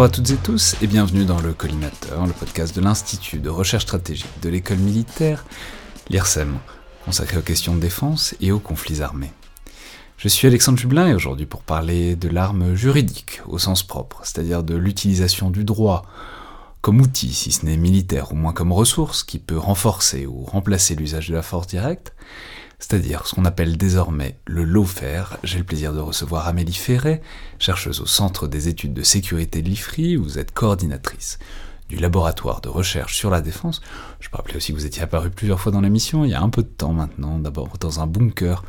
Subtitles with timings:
[0.00, 3.50] Bonjour à toutes et tous et bienvenue dans le Collimateur, le podcast de l'Institut de
[3.50, 5.44] recherche stratégique de l'école militaire,
[6.08, 6.56] l'IRSEM,
[7.04, 9.30] consacré aux questions de défense et aux conflits armés.
[10.16, 14.62] Je suis Alexandre Jublin et aujourd'hui pour parler de l'arme juridique au sens propre, c'est-à-dire
[14.62, 16.06] de l'utilisation du droit
[16.80, 20.94] comme outil, si ce n'est militaire, au moins comme ressource, qui peut renforcer ou remplacer
[20.94, 22.14] l'usage de la force directe,
[22.80, 25.38] c'est-à-dire ce qu'on appelle désormais le lawfare.
[25.44, 27.20] J'ai le plaisir de recevoir Amélie Ferret,
[27.58, 31.38] chercheuse au Centre des études de sécurité de l'IFRI, vous êtes coordinatrice
[31.88, 33.82] du laboratoire de recherche sur la défense.
[34.20, 36.40] Je peux rappeler aussi que vous étiez apparu plusieurs fois dans l'émission, il y a
[36.40, 38.64] un peu de temps maintenant, d'abord dans un bunker,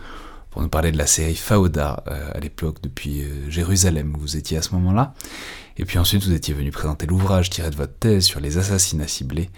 [0.52, 4.38] pour nous parler de la série Fauda euh, à l'époque depuis euh, Jérusalem où vous
[4.38, 5.14] étiez à ce moment-là.
[5.78, 9.08] Et puis ensuite vous étiez venu présenter l'ouvrage tiré de votre thèse sur les assassinats
[9.08, 9.50] ciblés.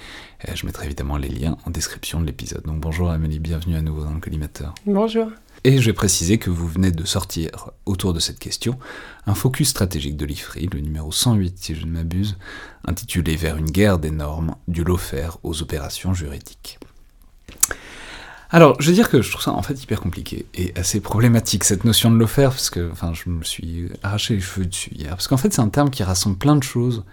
[0.48, 2.64] Euh, je mettrai évidemment les liens en description de l'épisode.
[2.64, 4.76] Donc bonjour Amélie, bienvenue à nouveau dans le collimateur.
[4.86, 5.28] Bonjour.
[5.64, 8.78] Et je vais préciser que vous venez de sortir autour de cette question
[9.26, 12.38] un focus stratégique de l'IFRI, le numéro 108 si je ne m'abuse,
[12.86, 16.78] intitulé Vers une guerre des normes, du lawfare aux opérations juridiques.
[18.54, 21.64] Alors, je veux dire que je trouve ça en fait hyper compliqué et assez problématique
[21.64, 25.10] cette notion de l'offert, parce que enfin, je me suis arraché les cheveux dessus hier.
[25.10, 27.04] Parce qu'en fait, c'est un terme qui rassemble plein de choses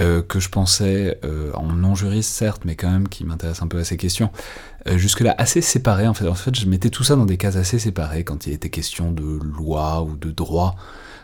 [0.00, 3.78] euh, que je pensais, euh, en non-juriste certes, mais quand même qui m'intéresse un peu
[3.78, 4.30] à ces questions,
[4.86, 6.06] euh, jusque-là assez séparées.
[6.06, 6.28] En fait.
[6.28, 9.10] en fait, je mettais tout ça dans des cases assez séparées quand il était question
[9.10, 10.76] de loi ou de droit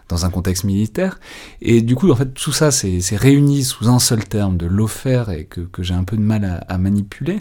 [0.09, 1.21] dans un contexte militaire.
[1.61, 5.31] Et du coup, en fait, tout ça, c'est réuni sous un seul terme de l'offert
[5.31, 7.41] et que, j'ai un peu de mal à, manipuler.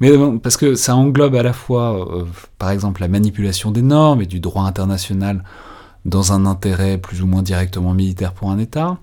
[0.00, 0.10] Mais
[0.42, 2.24] parce que ça englobe à la fois, euh,
[2.58, 5.42] par exemple, la manipulation des normes et du droit international
[6.04, 8.98] dans un intérêt plus ou moins directement militaire pour un État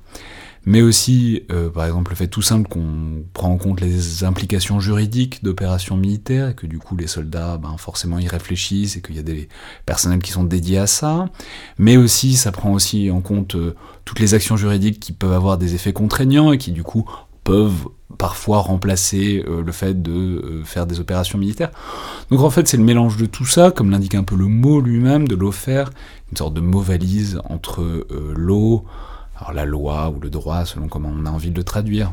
[0.65, 4.79] mais aussi, euh, par exemple, le fait tout simple qu'on prend en compte les implications
[4.79, 9.15] juridiques d'opérations militaires, et que du coup les soldats, ben, forcément, y réfléchissent, et qu'il
[9.15, 9.49] y a des
[9.85, 11.29] personnels qui sont dédiés à ça,
[11.77, 13.75] mais aussi, ça prend aussi en compte euh,
[14.05, 17.09] toutes les actions juridiques qui peuvent avoir des effets contraignants, et qui du coup
[17.43, 21.71] peuvent parfois remplacer euh, le fait de faire des opérations militaires.
[22.29, 24.79] Donc en fait c'est le mélange de tout ça, comme l'indique un peu le mot
[24.79, 25.89] lui-même, de faire,
[26.31, 28.85] une sorte de mot valise entre l'eau,
[29.37, 32.11] alors la loi ou le droit selon comment on a envie de le traduire,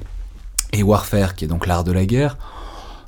[0.73, 2.37] et warfare qui est donc l'art de la guerre.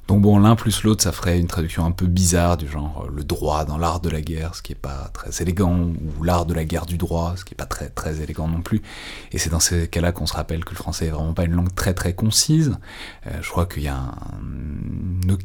[0.08, 3.10] Donc bon, l'un plus l'autre, ça ferait une traduction un peu bizarre du genre euh,
[3.14, 6.44] le droit dans l'art de la guerre, ce qui est pas très élégant, ou l'art
[6.44, 8.82] de la guerre du droit, ce qui est pas très très élégant non plus.
[9.30, 11.52] Et c'est dans ces cas-là qu'on se rappelle que le français est vraiment pas une
[11.52, 12.76] langue très très concise.
[13.28, 14.02] Euh, je crois qu'il y a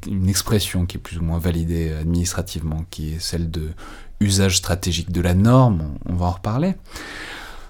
[0.07, 3.69] une expression qui est plus ou moins validée administrativement, qui est celle de
[4.19, 5.93] usage stratégique de la norme.
[6.09, 6.75] on va en reparler.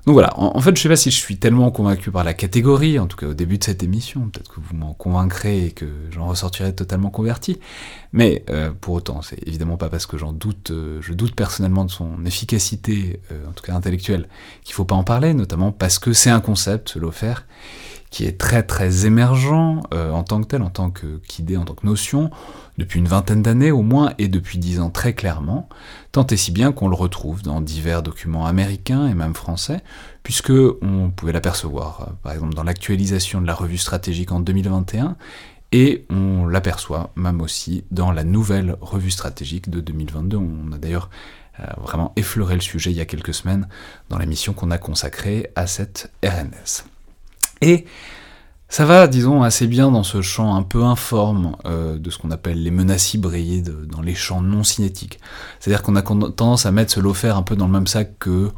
[0.08, 2.98] Donc voilà, en, fait, je sais pas si je suis tellement convaincu par la catégorie,
[2.98, 5.86] en tout cas au début de cette émission, peut-être que vous m'en convaincrez et que
[6.12, 7.60] j'en ressortirai totalement converti,
[8.14, 11.84] mais euh, pour autant, c'est évidemment pas parce que j'en doute, euh, je doute personnellement
[11.84, 14.30] de son efficacité, euh, en tout cas intellectuelle,
[14.64, 17.46] qu'il faut pas en parler, notamment parce que c'est un concept, l'offert,
[18.10, 21.86] qui est très très émergent en tant que tel, en tant qu'idée, en tant que
[21.86, 22.32] notion,
[22.78, 25.68] depuis une vingtaine d'années au moins, et depuis dix ans très clairement,
[26.12, 29.82] tant et si bien qu'on le retrouve dans divers documents américains et même français,
[30.24, 35.16] puisque on pouvait l'apercevoir, euh, par exemple dans l'actualisation de la revue stratégique en 2021,
[35.72, 40.38] et on l'aperçoit même aussi dans la nouvelle revue stratégique de 2022.
[40.38, 41.10] On a d'ailleurs
[41.60, 43.68] euh, vraiment effleuré le sujet il y a quelques semaines
[44.10, 46.86] dans l'émission qu'on a consacrée à cette RNS.
[47.62, 47.86] Et
[48.70, 52.32] ça va, disons, assez bien dans ce champ un peu informe euh, de ce qu'on
[52.32, 55.20] appelle les menaces hybrides, dans les champs non cinétiques.
[55.60, 58.50] C'est-à-dire qu'on a tendance à mettre ce lot un peu dans le même sac que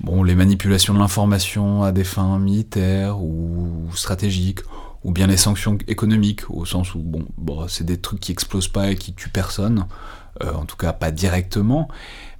[0.00, 4.60] bon, les manipulations de l'information à des fins militaires ou stratégiques,
[5.04, 8.68] ou bien les sanctions économiques, au sens où bon, bon c'est des trucs qui explosent
[8.68, 9.86] pas et qui tuent personne,
[10.42, 11.86] euh, en tout cas pas directement,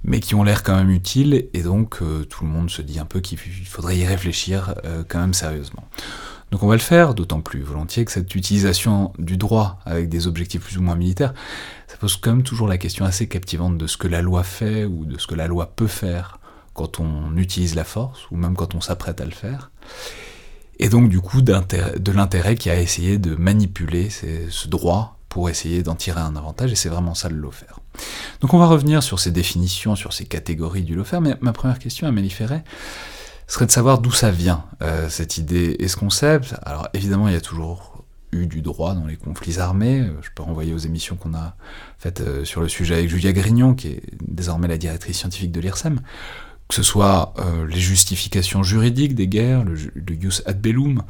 [0.03, 2.99] mais qui ont l'air quand même utiles, et donc euh, tout le monde se dit
[2.99, 4.75] un peu qu'il faudrait y réfléchir
[5.07, 5.87] quand même sérieusement.
[6.51, 10.27] Donc on va le faire, d'autant plus volontiers que cette utilisation du droit avec des
[10.27, 11.33] objectifs plus ou moins militaires,
[11.87, 14.85] ça pose quand même toujours la question assez captivante de ce que la loi fait
[14.85, 16.39] ou de ce que la loi peut faire
[16.73, 19.71] quand on utilise la force ou même quand on s'apprête à le faire.
[20.79, 21.51] Et donc du coup de
[22.11, 26.75] l'intérêt qui a essayé de manipuler ce droit pour essayer d'en tirer un avantage, et
[26.75, 27.79] c'est vraiment ça le faire.
[28.41, 31.77] Donc on va revenir sur ces définitions, sur ces catégories du faire, mais ma première
[31.77, 32.63] question à Ferret,
[33.47, 36.55] serait de savoir d'où ça vient, euh, cette idée et ce concept.
[36.63, 38.03] Alors évidemment, il y a toujours
[38.33, 40.01] eu du droit dans les conflits armés.
[40.01, 41.55] Euh, je peux renvoyer aux émissions qu'on a
[41.97, 45.61] faites euh, sur le sujet avec Julia Grignon, qui est désormais la directrice scientifique de
[45.61, 46.01] l'IRSEM.
[46.67, 47.33] Que ce soit
[47.69, 51.01] les justifications juridiques des guerres, le, jus ad bellum,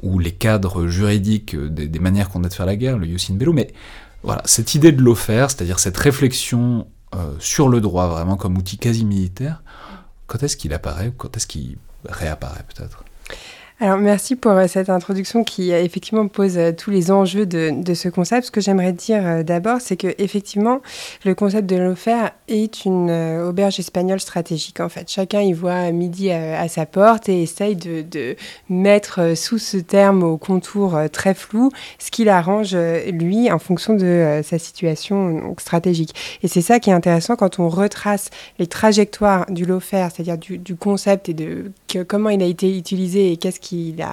[0.00, 3.34] ou les cadres juridiques des, manières qu'on a de faire la guerre, le jus in
[3.34, 3.56] bellum.
[3.56, 3.74] Mais
[4.22, 6.86] voilà, cette idée de l'offert, c'est-à-dire cette réflexion
[7.38, 9.62] sur le droit vraiment comme outil quasi militaire,
[10.26, 13.04] quand est-ce qu'il apparaît ou quand est-ce qu'il réapparaît peut-être?
[13.80, 17.94] Alors merci pour euh, cette introduction qui euh, effectivement pose euh, tous les enjeux de,
[17.94, 18.46] ce concept.
[18.46, 20.80] Ce que j'aimerais dire d'abord, c'est que effectivement
[21.24, 25.10] le concept de l'offert est une auberge espagnole stratégique en fait.
[25.10, 28.36] Chacun y voit midi à, sa porte et essaye de,
[28.68, 34.40] mettre sous ce terme au contour très flou ce qu'il arrange lui en fonction de
[34.42, 36.14] sa situation stratégique.
[36.42, 40.58] Et c'est ça qui est intéressant quand on retrace les trajectoires du l'offert, c'est-à-dire du,
[40.58, 41.70] du, concept et de
[42.02, 44.04] comment il a été utilisé et qu'est-ce qu'il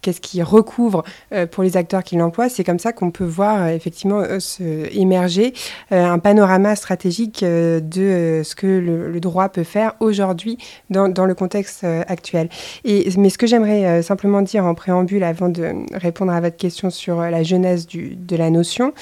[0.00, 1.02] qu'est-ce qui recouvre
[1.32, 2.48] euh, pour les acteurs qui l'emploient.
[2.48, 5.52] C'est comme ça qu'on peut voir euh, effectivement euh, émerger
[5.90, 10.58] un panorama stratégique de ce que le, droit peut faire aujourd'hui
[10.90, 12.48] dans, le contexte actuel.
[12.84, 17.20] Mais ce que j'aimerais simplement dire en préambule avant de répondre à votre question sur
[17.20, 18.92] la genèse du, de la notion,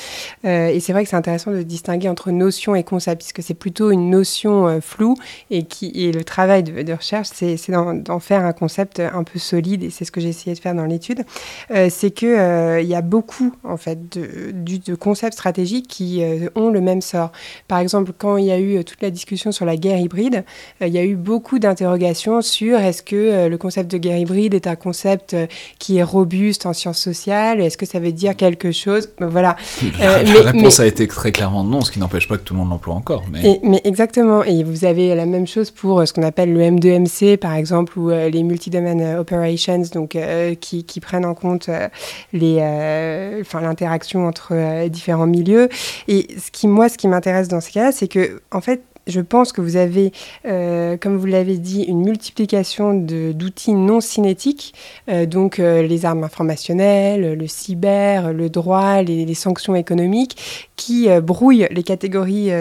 [0.45, 3.91] et c'est vrai que c'est intéressant de distinguer entre notion et concept, puisque c'est plutôt
[3.91, 5.17] une notion floue
[5.51, 5.63] et
[6.13, 10.13] le travail de, de recherche, c'est d'en faire un concept un peu solide c'est ce
[10.13, 11.25] que j'ai essayé de faire dans l'étude,
[11.71, 16.49] euh, c'est qu'il euh, y a beaucoup en fait de, de, concepts stratégiques qui euh,
[16.55, 17.33] ont le même sort.
[17.69, 20.45] Par exemple, quand il y a eu toute la discussion sur la guerre hybride,
[20.81, 24.67] il y a eu beaucoup d'interrogations sur est-ce que le concept de guerre hybride est
[24.67, 25.37] un concept
[25.79, 29.09] qui est robuste en sciences sociales, est-ce que ça veut dire quelque chose?
[29.19, 29.57] Ben, Voilà.
[30.01, 32.61] La, la réponse a été très clairement non, ce qui n'empêche pas que tout le
[32.61, 33.25] monde l'emploie encore.
[33.31, 33.61] Mais...
[33.63, 34.43] mais exactement.
[34.45, 38.09] Et vous avez la même chose pour ce qu'on appelle le M2MC, par exemple, ou
[38.09, 41.89] les multi-domain operations donc euh, qui, prennent en compte euh,
[42.35, 45.69] euh, l'interaction entre différents milieux.
[46.09, 49.23] Et ce qui, moi, ce qui m'intéresse dans ce cas-là, c'est que, en fait, je
[49.23, 50.13] pense que vous avez,
[50.45, 54.75] comme vous l'avez dit, une multiplication d'outils non cinétiques,
[55.27, 61.83] donc les armes informationnelles, le cyber, le droit, les, les sanctions économiques, qui brouillent les
[61.83, 62.53] catégories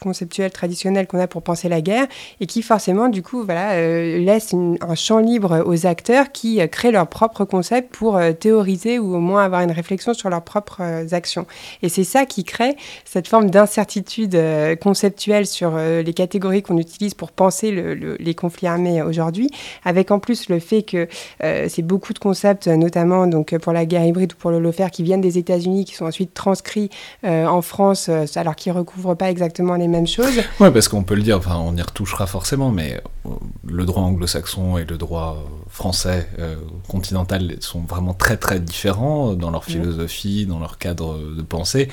[0.00, 2.06] conceptuel traditionnel qu'on a pour penser la guerre
[2.40, 6.66] et qui forcément du coup voilà euh, laisse un champ libre aux acteurs qui euh,
[6.66, 10.42] créent leurs propres concepts pour euh, théoriser ou au moins avoir une réflexion sur leurs
[10.42, 10.82] propres
[11.12, 11.46] actions.
[11.82, 14.38] Et c'est ça qui crée cette forme d'incertitude
[14.80, 17.70] conceptuelle sur les catégories qu'on utilise pour penser
[18.18, 19.50] les conflits armés aujourd'hui
[19.84, 21.08] avec en plus le fait que
[21.40, 25.02] c'est beaucoup de concepts notamment donc pour la guerre hybride ou pour le lofer qui
[25.02, 26.90] viennent des États-Unis qui sont ensuite transcrits
[27.24, 30.42] en France alors qu'ils recouvrent pas exactement les mêmes choses.
[30.60, 33.30] Ouais, parce qu'on peut le dire, enfin, on y retouchera forcément, mais euh,
[33.66, 36.56] le droit anglo-saxon et le droit français euh,
[36.88, 41.88] continental sont vraiment très très différents dans leur philosophie, dans leur cadre de pensée.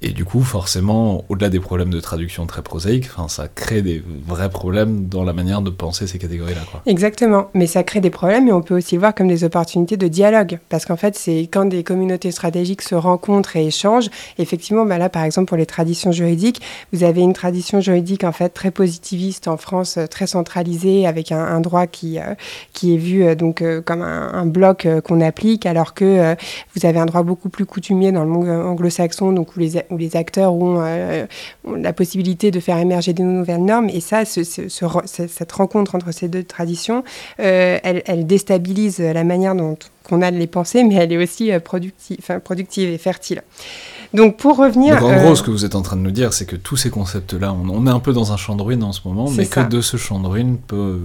[0.00, 4.50] Et du coup, forcément, au-delà des problèmes de traduction très prosaïques, ça crée des vrais
[4.50, 6.60] problèmes dans la manière de penser ces catégories-là.
[6.86, 10.08] Exactement, mais ça crée des problèmes, mais on peut aussi voir comme des opportunités de
[10.08, 14.10] dialogue, parce qu'en fait, c'est quand des communautés stratégiques se rencontrent et échangent.
[14.38, 16.60] Effectivement, bah là, par exemple, pour les traditions juridiques,
[16.92, 21.32] vous avez une tradition juridique en fait très positiviste en France, euh, très centralisée, avec
[21.32, 22.34] un, droit qui euh,
[22.72, 26.36] qui est vu euh, donc comme un, bloc qu'on applique, alors que
[26.74, 29.96] vous avez un droit beaucoup plus coutumier dans le monde anglo-saxon, donc où les où
[29.96, 31.26] les acteurs euh,
[31.64, 33.88] ont, la possibilité de faire émerger de nouvelles normes.
[33.88, 37.04] Et ça, cette rencontre entre ces deux traditions,
[37.40, 39.78] euh, elle, déstabilise la manière dont
[40.10, 43.42] on a de les penser, mais elle est aussi euh, productive, productive et fertile.
[44.14, 44.98] Donc pour revenir...
[45.00, 46.76] Donc en gros, ce que vous êtes en train de nous dire, c'est que tous
[46.76, 49.46] ces concepts-là, on, est un peu dans un champ de ruines en ce moment, mais
[49.46, 50.98] que de ce champ de ruines, peut,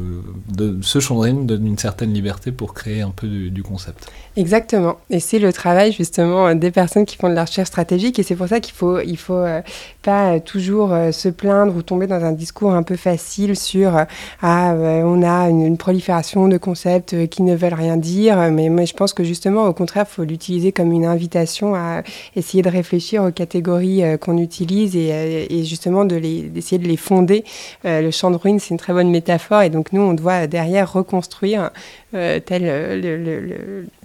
[0.47, 4.09] de, ce champ de ruines donne une certaine liberté pour créer un peu du, concept.
[4.35, 4.97] Exactement.
[5.09, 8.35] Et c'est le travail justement des personnes qui font de la recherche stratégique, et c'est
[8.35, 9.61] pour ça qu'il faut, il faut euh,
[10.01, 14.05] pas toujours euh, se plaindre ou tomber dans un discours un peu facile sur
[14.41, 18.93] ah on a une, prolifération de concepts qui ne veulent rien dire, mais moi je
[18.93, 22.03] pense que justement au contraire, il faut l'utiliser comme une invitation à
[22.35, 27.43] essayer de réfléchir aux catégories euh, qu'on utilise et, euh, justement d'essayer de, les fonder.
[27.85, 30.47] Euh, le champ de ruines, c'est une très bonne métaphore et donc nous, on doit
[30.47, 31.71] derrière reconstruire,
[32.13, 33.01] tel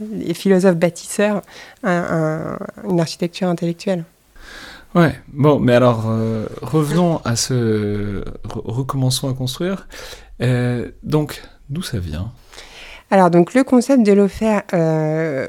[0.00, 1.43] les philosophes bâtisseurs,
[1.85, 4.05] une architecture intellectuelle.
[4.95, 6.05] Ouais, bon, mais alors
[6.62, 8.25] revenons à ce.
[8.45, 9.87] recommençons à construire.
[11.03, 12.33] donc, d'où ça vient?
[13.11, 14.62] Alors donc le concept de l'offert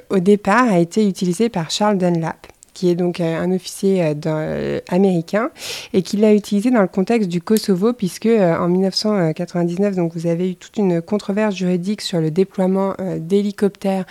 [0.10, 4.14] au départ a été utilisé par Charles Dunlap qui est donc euh, un officier euh,
[4.26, 5.50] euh, américain
[5.94, 10.52] et qui l'a utilisé dans le contexte du Kosovo, puisque en 1999, donc vous avez
[10.52, 14.06] eu toute une controverse juridique sur le déploiement d'hélicoptères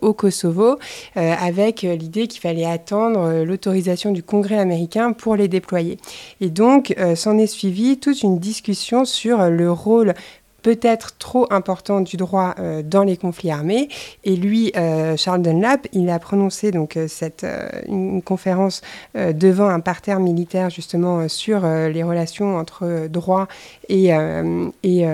[0.00, 0.78] au Kosovo,
[1.14, 5.98] avec l'idée qu'il fallait attendre l'autorisation du Congrès américain pour les déployer.
[6.40, 10.14] Et donc, s'en est suivi toute une discussion sur le rôle
[10.62, 13.88] peut-être trop important du droit euh, dans les conflits armés.
[14.24, 17.46] Et lui, euh, Charles Dunlap, il a prononcé donc euh, cette,
[17.88, 18.82] une conférence
[19.14, 23.48] devant un parterre militaire justement sur les relations entre droit
[23.88, 24.10] et,
[24.82, 25.04] et,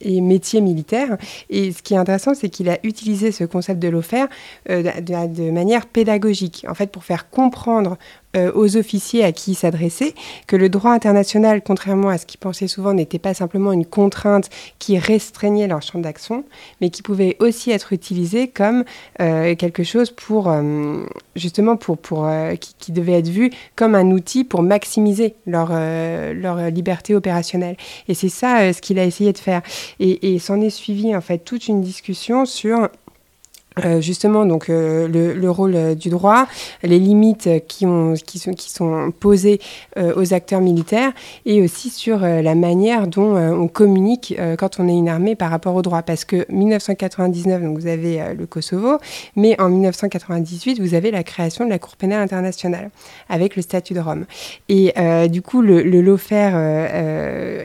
[0.00, 1.16] et métier militaire.
[1.50, 4.28] Et ce qui est intéressant, c'est qu'il a utilisé ce concept de l'offert
[4.68, 7.98] de, manière pédagogique, en fait, pour faire comprendre
[8.54, 10.14] aux officiers à qui il s'adressait,
[10.46, 14.48] que le droit international, contrairement à ce qu'ils pensaient souvent, n'était pas simplement une contrainte
[14.78, 16.44] qui restreignait leur champ d'action,
[16.80, 18.84] mais qui pouvait aussi être utilisé comme
[19.20, 21.04] euh, quelque chose pour, euh,
[21.36, 22.28] justement, pour, pour,
[22.78, 27.76] qui, devait être vu comme un outil pour maximiser leur, leur liberté opérationnelle.
[28.08, 29.62] Et c'est ça ce qu'il a essayé de faire.
[30.00, 32.88] Et, et s'en est suivi, en fait, toute une discussion sur
[33.78, 36.46] euh, justement donc euh, le, rôle euh, du droit,
[36.82, 39.60] les limites qui, ont, qui, sont, qui sont posées
[40.16, 41.12] aux acteurs militaires
[41.46, 45.74] et aussi sur la manière dont on communique quand on est une armée par rapport
[45.74, 46.02] au droit.
[46.02, 48.98] Parce que 1999, donc vous avez le Kosovo,
[49.36, 52.90] mais en 1998, vous avez la création de la Cour pénale internationale
[53.28, 54.24] avec le statut de Rome.
[54.68, 54.92] Et
[55.28, 56.54] du coup, le, le lawfare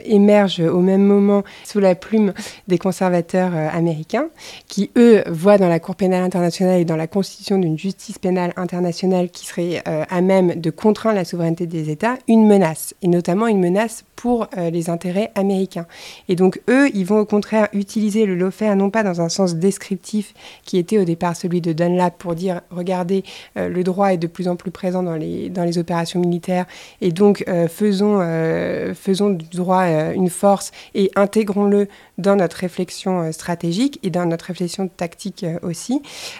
[0.06, 2.34] émerge au même moment sous la plume
[2.68, 4.28] des conservateurs américains
[4.68, 8.54] qui, eux, voient dans la Cour pénale internationale et dans la constitution d'une justice pénale
[8.56, 13.08] internationale qui serait euh, à même de contraindre la souveraineté des États, une menace, et
[13.08, 15.86] notamment une menace pour euh, les intérêts américains.
[16.30, 19.56] Et donc eux, ils vont au contraire utiliser le lawfare non pas dans un sens
[19.56, 23.24] descriptif qui était au départ celui de Dunlap pour dire regardez,
[23.58, 26.66] euh, le droit est de plus en plus présent dans les, dans les opérations militaires
[27.02, 28.20] et donc faisons,
[28.96, 31.88] faisons du droit une force et intégrons-le
[32.18, 35.87] dans notre réflexion stratégique et dans notre réflexion tactique aussi.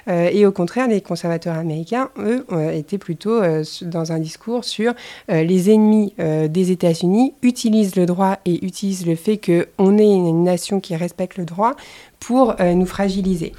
[0.08, 4.94] Euh, et au contraire, les conservateurs américains, eux, étaient plutôt euh, dans un discours sur
[5.32, 10.44] euh, les ennemis des États-Unis utilisent le droit et utilisent le fait qu'on est une
[10.44, 11.76] nation qui respecte le droit
[12.20, 13.54] pour nous fragiliser.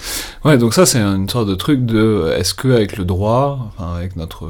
[0.45, 3.95] Ouais, donc ça c'est une sorte de truc de est-ce que avec le droit, enfin,
[3.95, 4.49] avec notre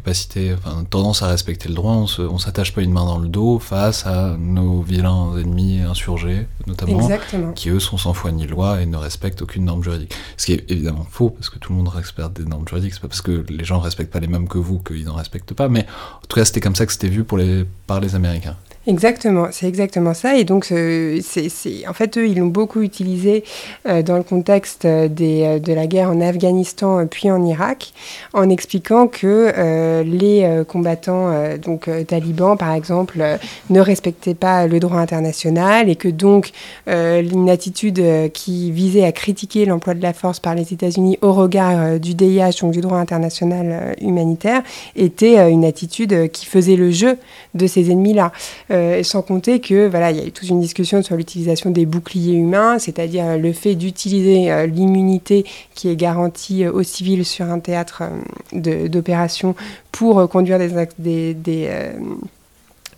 [0.00, 3.58] capacité, enfin, tendance à respecter le droit, on s'attache pas une main dans le dos
[3.58, 7.08] face à nos vilains ennemis insurgés, notamment,
[7.54, 10.14] qui eux sont sans foi ni loi et ne respectent aucune norme juridique.
[10.36, 13.02] Ce qui est évidemment faux, parce que tout le monde respecte des normes juridiques, c'est
[13.02, 15.54] pas parce que les gens ne respectent pas les mêmes que vous qu'ils n'en respectent
[15.54, 18.14] pas, mais en tout cas c'était comme ça que c'était vu pour les, par les
[18.14, 18.56] Américains.
[18.86, 20.38] Exactement, c'est exactement ça.
[20.38, 23.44] Et donc, euh, c'est, en fait, eux, ils l'ont beaucoup utilisé
[23.86, 27.92] euh, dans le contexte euh, des, de la guerre en Afghanistan puis en Irak,
[28.32, 33.22] en expliquant que les combattants, donc talibans par exemple,
[33.68, 36.52] ne respectaient pas le droit international et que donc
[36.86, 41.98] une attitude qui visait à critiquer l'emploi de la force par les États-Unis au regard
[41.98, 44.62] du DIH, donc du droit international humanitaire,
[44.96, 47.18] était une attitude qui faisait le jeu
[47.54, 48.32] de ces ennemis-là.
[48.70, 51.86] Euh, sans compter que voilà, il y a eu toute une discussion sur l'utilisation des
[51.86, 57.46] boucliers humains, c'est-à-dire euh, le fait d'utiliser euh, l'immunité qui est garantie aux civils sur
[57.46, 58.04] un théâtre
[58.52, 59.56] d'opération
[59.90, 61.68] pour conduire des, des des,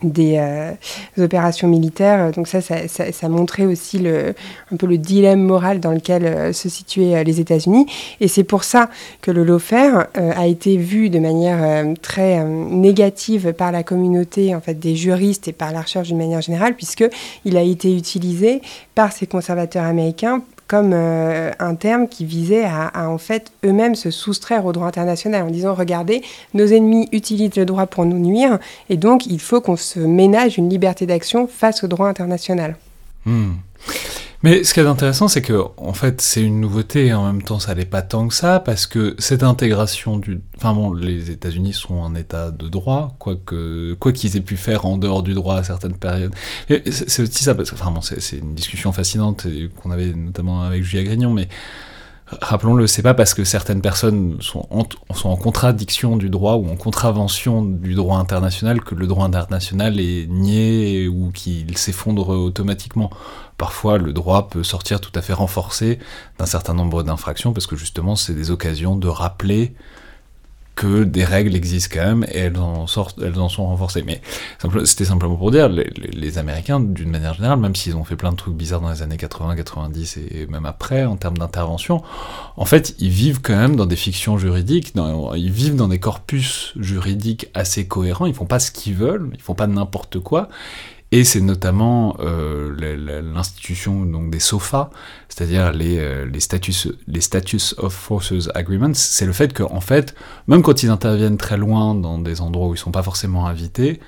[0.05, 0.73] euh,
[1.19, 2.33] opérations militaires.
[2.33, 3.99] Donc ça ça, ça, montrait aussi
[4.71, 7.87] un peu le dilemme moral dans lequel euh, se situaient euh, les États-Unis.
[8.21, 8.91] Et c'est pour ça
[9.21, 14.75] que le lawfare a été vu de manière très négative par la communauté en fait,
[14.75, 18.63] des juristes et par la recherche d'une manière générale, puisqu'il a été utilisé
[18.95, 24.11] par ces conservateurs américains comme euh, un terme qui visait à, en fait eux-mêmes se
[24.11, 26.23] soustraire au droit international en disant regardez,
[26.55, 30.59] nos ennemis utilisent le droit pour nous nuire et donc il faut qu'on se ménage
[30.59, 32.77] une liberté d'action face au droit international.
[33.27, 33.53] Hmm.
[34.43, 37.43] Mais ce qui est intéressant, c'est que en fait, c'est une nouveauté et en même
[37.43, 41.31] temps, ça n'est pas tant que ça parce que cette intégration du, enfin bon, les
[41.31, 45.23] États-Unis sont un État de droit, quoi que quoi qu'ils aient pu faire en dehors
[45.23, 46.35] du droit à certaines périodes.
[46.69, 49.47] C'est aussi ça parce que, enfin bon, c'est une discussion fascinante
[49.81, 51.49] qu'on avait notamment avec Julia Grignon, mais
[52.41, 57.63] rappelons-le, c'est pas parce que certaines personnes sont en, contradiction du droit ou en contravention
[57.63, 63.11] du droit international que le droit international est nié ou qu'il s'effondre automatiquement.
[63.59, 65.99] Parfois, le droit peut sortir tout à fait renforcé
[66.39, 69.75] d'un certain nombre d'infractions parce que justement, c'est des occasions de rappeler
[70.75, 74.03] que des règles existent quand même et elles en, sont renforcées.
[74.03, 74.21] Mais
[74.85, 78.37] c'était simplement pour dire, les, Américains, d'une manière générale, même s'ils ont fait plein de
[78.37, 82.03] trucs bizarres dans les années 80, 90 et même après, en termes d'intervention,
[82.57, 84.95] en fait, ils vivent quand même dans des fictions juridiques,
[85.37, 89.41] ils vivent dans des corpus juridiques assez cohérents, ils font pas ce qu'ils veulent, ils
[89.41, 90.49] font pas n'importe quoi,
[91.13, 94.91] et c'est notamment euh, l'institution donc des SOFA,
[95.29, 97.21] c'est-à-dire les, euh, les, status, les
[97.77, 98.95] of Forces Agreements.
[98.95, 100.15] C'est le fait qu'en fait,
[100.49, 104.01] même quand ils interviennent très loin dans des endroits où ils sont pas forcément invités,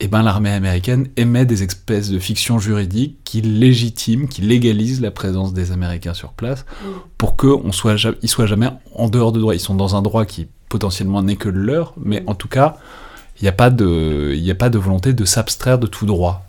[0.00, 5.10] eh ben, l'armée américaine émet des espèces de fictions juridiques qui légitiment, qui légalisent la
[5.10, 6.64] présence des Américains sur place
[7.18, 9.54] pour qu'ils soit, soient jamais en dehors de droit.
[9.54, 12.76] Ils sont dans un droit qui potentiellement n'est que le leur, mais en tout cas,
[13.40, 16.44] il n'y a, pas de, a pas de volonté de s'abstraire de tout droit.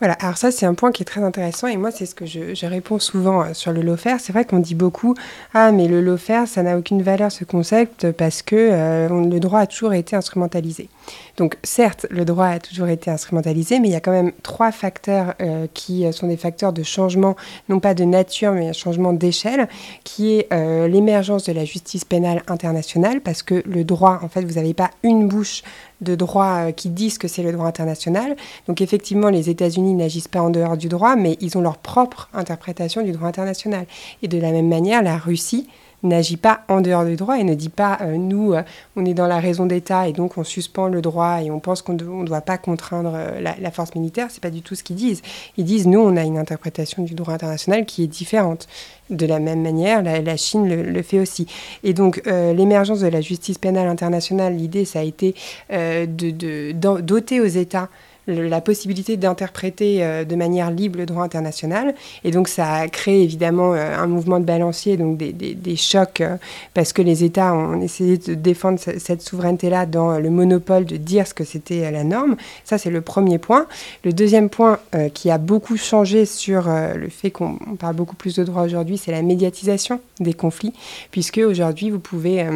[0.00, 2.26] Voilà, alors ça c'est un point qui est très intéressant et moi c'est ce que
[2.26, 4.16] je, réponds souvent euh, sur le lofer.
[4.18, 5.14] C'est vrai qu'on dit beaucoup
[5.54, 9.60] ah mais le lofer ça n'a aucune valeur ce concept parce que euh, le droit
[9.60, 10.88] a toujours été instrumentalisé.
[11.36, 14.72] Donc certes le droit a toujours été instrumentalisé mais il y a quand même trois
[14.72, 17.36] facteurs euh, qui sont des facteurs de changement
[17.68, 19.68] non pas de nature mais un changement d'échelle
[20.02, 20.52] qui est
[20.88, 24.90] l'émergence de la justice pénale internationale parce que le droit en fait vous n'avez pas
[25.04, 25.62] une bouche
[26.00, 28.36] de droit qui disent que c'est le droit international.
[28.68, 32.30] Donc effectivement les États-Unis n'agissent pas en dehors du droit, mais ils ont leur propre
[32.32, 33.86] interprétation du droit international.
[34.22, 35.68] Et de la même manière, la Russie
[36.04, 38.62] n'agit pas en dehors du droit et ne dit pas euh, nous, euh,
[38.96, 41.82] on est dans la raison d'État et donc on suspend le droit et on pense
[41.82, 44.28] qu'on ne doit pas contraindre euh, la, force militaire.
[44.30, 45.22] C'est pas du tout ce qu'ils disent.
[45.56, 48.68] Ils disent nous, on a une interprétation du droit international qui est différente.
[49.10, 51.46] De la même manière, la, Chine le, fait aussi.
[51.82, 55.34] Et donc, l'émergence de la justice pénale internationale, l'idée, ça a été
[55.70, 57.90] de, doter aux États
[58.26, 61.94] la possibilité d'interpréter euh, de manière libre le droit international.
[62.24, 66.20] Et donc ça a créé évidemment euh, un mouvement de balancier, donc des, des, chocs,
[66.20, 66.36] euh,
[66.72, 71.26] parce que les États ont essayé de défendre cette souveraineté-là dans le monopole de dire
[71.26, 72.36] ce que c'était la norme.
[72.64, 73.66] Ça, c'est le premier point.
[74.04, 74.78] Le deuxième point
[75.12, 79.12] qui a beaucoup changé sur le fait qu'on parle beaucoup plus de droit aujourd'hui, c'est
[79.12, 80.72] la médiatisation des conflits,
[81.10, 82.46] puisque aujourd'hui, vous pouvez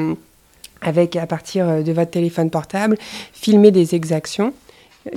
[0.80, 2.96] avec à partir de votre téléphone portable,
[3.32, 4.52] filmer des exactions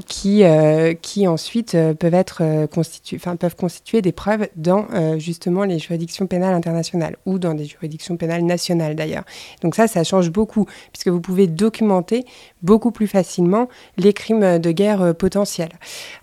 [0.07, 2.67] qui, euh, qui ensuite euh, peuvent, être, euh,
[3.15, 8.17] enfin, peuvent constituer des preuves dans justement les juridictions pénales internationales ou dans des juridictions
[8.17, 9.23] pénales nationales d'ailleurs.
[9.61, 12.25] Donc ça, ça change beaucoup puisque vous pouvez documenter
[12.61, 13.67] beaucoup plus facilement
[13.97, 15.71] les crimes de guerre potentiels.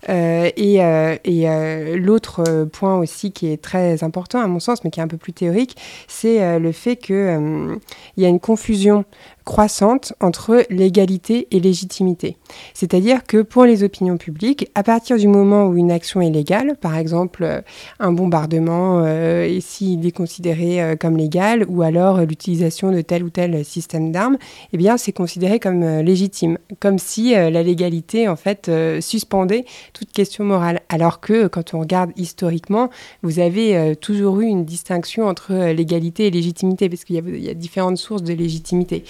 [0.07, 5.03] et, et l'autre point aussi qui est très important à mon sens, mais qui est
[5.03, 5.75] un peu plus théorique,
[6.07, 7.79] c'est le fait qu'il
[8.17, 9.05] y a une confusion
[9.45, 12.37] croissante entre légalité et légitimité.
[12.73, 16.75] C'est-à-dire que pour les opinions publiques, à partir du moment où une action est légale,
[16.79, 17.61] par exemple euh,
[17.99, 23.23] un bombardement, euh, et s'il est considéré euh, comme légal, ou alors l'utilisation de tel
[23.23, 24.37] ou tel système d'armes,
[24.73, 28.71] eh bien c'est considéré comme légitime, comme si la légalité en fait
[29.01, 30.81] suspendait toute question morale.
[30.89, 32.89] Alors que quand on regarde historiquement,
[33.23, 37.53] vous avez toujours eu une distinction entre légalité et légitimité, parce qu'il y, y, a
[37.53, 39.03] différentes sources de légitimité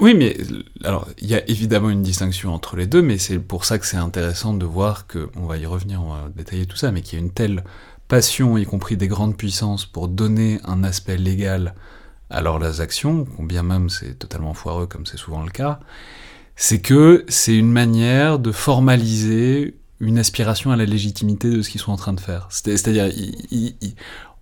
[0.00, 0.36] oui, mais
[0.84, 3.86] alors il y a évidemment une distinction entre les deux, mais c'est pour ça que
[3.86, 7.02] c'est intéressant de voir que, on va y revenir, on va détailler tout ça, mais
[7.02, 7.64] qu'il y a une telle
[8.08, 11.74] passion, y compris des grandes puissances, pour donner un aspect légal
[12.30, 15.80] à leurs actions, bien même c'est totalement foireux comme c'est souvent le cas,
[16.56, 21.80] c'est que c'est une manière de formaliser une aspiration à la légitimité de ce qu'ils
[21.80, 22.48] sont en train de faire.
[22.50, 23.10] C'est-à-dire,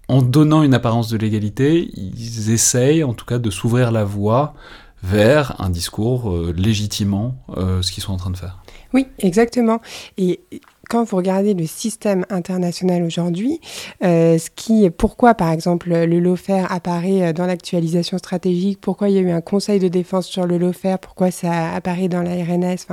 [0.09, 4.55] en donnant une apparence de légalité, ils essayent en tout cas de s'ouvrir la voie
[5.03, 8.59] vers un discours euh, légitimant euh, ce qu'ils sont en train de faire.
[8.93, 9.81] Oui, exactement.
[10.19, 10.41] Et
[10.89, 13.61] quand vous regardez le système international aujourd'hui,
[14.03, 19.19] euh, ce qui, pourquoi par exemple le LOFER apparaît dans l'actualisation stratégique, pourquoi il y
[19.19, 22.87] a eu un conseil de défense sur le LOFER, pourquoi ça apparaît dans la RNS,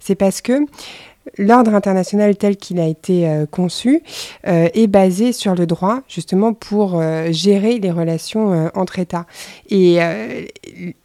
[0.00, 0.52] c'est parce que
[1.36, 4.02] L'ordre international tel qu'il a été euh, conçu
[4.46, 9.26] euh, est basé sur le droit, justement pour euh, gérer les relations entre États.
[9.70, 9.98] Et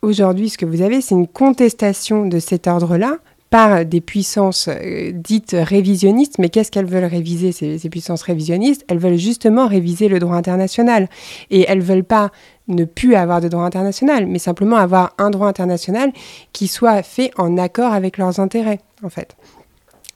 [0.02, 3.18] aujourd'hui, ce que vous avez, c'est une contestation de cet ordre-là
[3.50, 4.70] par des puissances
[5.14, 6.40] dites révisionnistes.
[6.40, 8.84] Mais qu'est-ce qu'elles veulent réviser, ces, ces, puissances révisionnistes?
[8.88, 11.08] Elles veulent justement réviser le droit international.
[11.52, 12.32] Et elles veulent pas
[12.68, 16.12] ne plus avoir de droit international, mais simplement avoir un droit international
[16.52, 19.36] qui soit fait en accord avec leurs intérêts, en fait.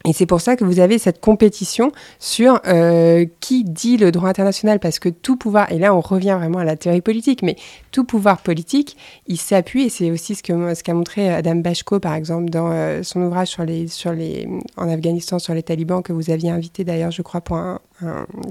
[0.08, 4.30] Et c'est pour ça que vous avez cette compétition sur euh, qui dit le droit
[4.30, 7.58] international, parce que tout pouvoir, et là on revient vraiment à la théorie politique, mais
[7.92, 8.96] tout pouvoir politique,
[9.28, 12.72] il s'appuie, et c'est aussi ce qu'a ce qu'a montré Adam Bashko, par exemple, dans
[12.72, 16.52] euh, son ouvrage sur les, sur les, en Afghanistan sur les talibans, que vous aviez
[16.52, 17.82] invité d'ailleurs, je crois, pour un,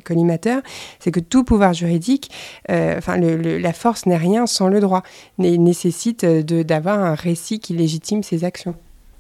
[0.05, 0.61] collimateur,
[0.99, 2.31] c'est que tout pouvoir juridique,
[2.69, 5.05] euh, enfin la force n'est rien sans le droit,
[5.39, 8.75] nécessite d'avoir un récit qui légitime ses actions.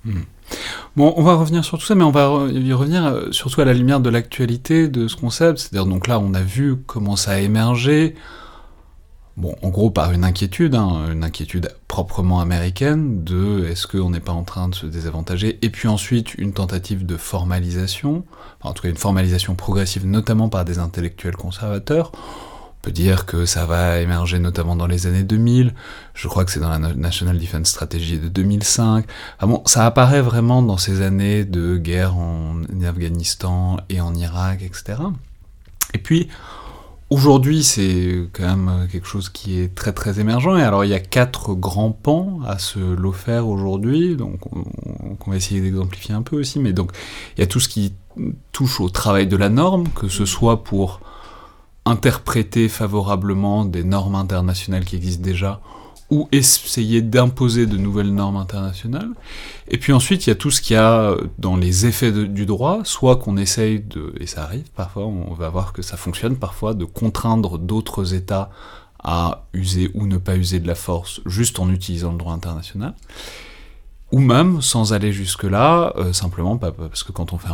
[0.04, 0.22] Hmm.
[0.96, 3.64] Bon, on va revenir sur tout ça, mais on va y revenir euh, surtout à
[3.64, 5.58] la lumière de l'actualité de ce concept.
[5.58, 8.14] C'est-à-dire, donc là, on a vu comment ça a émergé.
[9.36, 14.20] Bon, en gros, par une inquiétude, hein, une inquiétude proprement américaine de est-ce qu'on n'est
[14.20, 18.24] pas en train de se désavantager, et puis ensuite une tentative de formalisation,
[18.62, 22.12] en tout cas une formalisation progressive, notamment par des intellectuels conservateurs
[22.86, 25.74] peut dire que ça va émerger notamment dans les années 2000.
[26.14, 29.04] Je crois que c'est dans la National Defense Strategy de 2005.
[29.40, 34.62] Ah bon, ça apparaît vraiment dans ces années de guerre en Afghanistan et en Irak,
[34.62, 35.00] etc.
[35.94, 36.28] Et puis,
[37.08, 40.58] Aujourd'hui, c'est quand même quelque chose qui est très très émergent.
[40.58, 44.16] Et alors, il y a quatre grands pans à ce l'offert aujourd'hui.
[44.16, 44.64] Donc, on,
[45.24, 46.58] on, va essayer d'exemplifier un peu aussi.
[46.58, 46.90] Mais donc,
[47.36, 47.94] il y a tout ce qui
[48.50, 51.00] touche au travail de la norme, que ce soit pour
[51.86, 55.60] interpréter favorablement des normes internationales qui existent déjà,
[56.10, 59.10] ou essayer d'imposer de nouvelles normes internationales.
[59.68, 62.46] Et puis ensuite, il y a tout ce qu'il y a dans les effets du
[62.46, 66.36] droit, soit qu'on essaye de, et ça arrive parfois, on va voir que ça fonctionne
[66.36, 68.50] parfois, de contraindre d'autres États
[69.02, 72.94] à user ou ne pas user de la force juste en utilisant le droit international.
[74.12, 77.48] Ou même, sans aller jusque-là, euh, simplement parce que quand on fait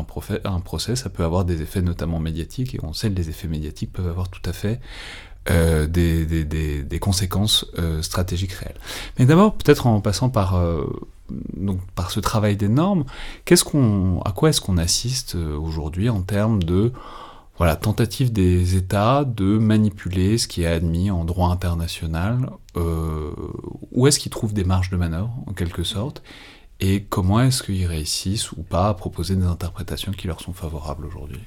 [0.45, 3.49] un, procès, ça peut avoir des effets notamment médiatiques, et on sait que les effets
[3.49, 4.79] médiatiques peuvent avoir tout à fait
[5.51, 8.79] euh, des, conséquences euh, stratégiques réelles.
[9.19, 10.61] Mais d'abord, peut-être en passant par,
[11.57, 13.05] donc, par ce travail des normes,
[13.47, 13.65] qu'est-ce
[14.25, 16.93] à quoi est-ce qu'on assiste aujourd'hui en termes de
[17.59, 22.51] voilà, tentative des États de manipuler ce qui est admis en droit international.
[22.77, 23.31] Euh,
[23.93, 26.23] Où est-ce qu'ils trouvent des marges de manœuvre, en quelque sorte
[26.85, 31.07] et comment est-ce qu'ils réussissent ou pas à proposer des interprétations qui leur sont favorables
[31.07, 31.41] aujourd'hui?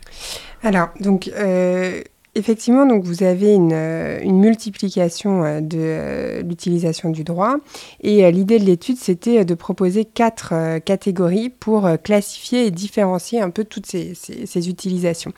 [0.63, 2.01] Alors, donc, euh,
[2.37, 7.55] Effectivement, donc vous avez une, euh, multiplication euh, de euh, l'utilisation du droit
[8.01, 13.63] et l'idée de l'étude c'était de proposer quatre catégories pour classifier et différencier un peu
[13.63, 15.31] toutes ces, utilisations.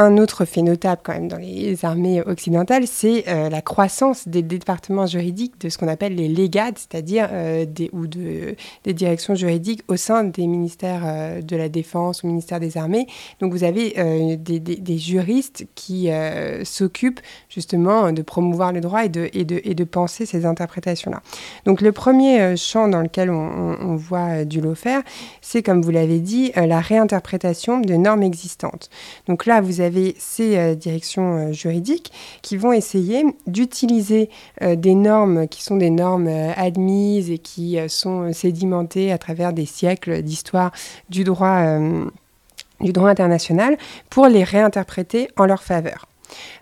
[0.00, 4.40] Un autre fait notable quand même dans les armées occidentales, c'est euh, la croissance des
[4.40, 9.34] départements juridiques de ce qu'on appelle les légats, c'est-à-dire euh, des, ou de, des directions
[9.34, 13.06] juridiques au sein des ministères euh, de la Défense ou ministère des Armées.
[13.40, 13.90] Donc vous avez
[14.36, 16.08] des, des, juristes qui
[16.64, 21.20] s'occupent justement de promouvoir le droit et de, et de, et de penser ces interprétations-là.
[21.66, 25.02] Donc le premier champ dans lequel on, on voit du lot faire,
[25.40, 28.90] c'est comme vous l'avez dit, la réinterprétation de normes existantes.
[29.26, 34.30] Donc là, vous avez ces euh, directions euh, juridiques qui vont essayer d'utiliser
[34.62, 39.66] euh, des normes qui sont des normes admises et qui sont sédimentées à travers des
[39.66, 40.72] siècles d'histoire
[41.08, 41.78] du droit
[42.80, 43.76] du droit international
[44.08, 46.06] pour les réinterpréter en leur faveur.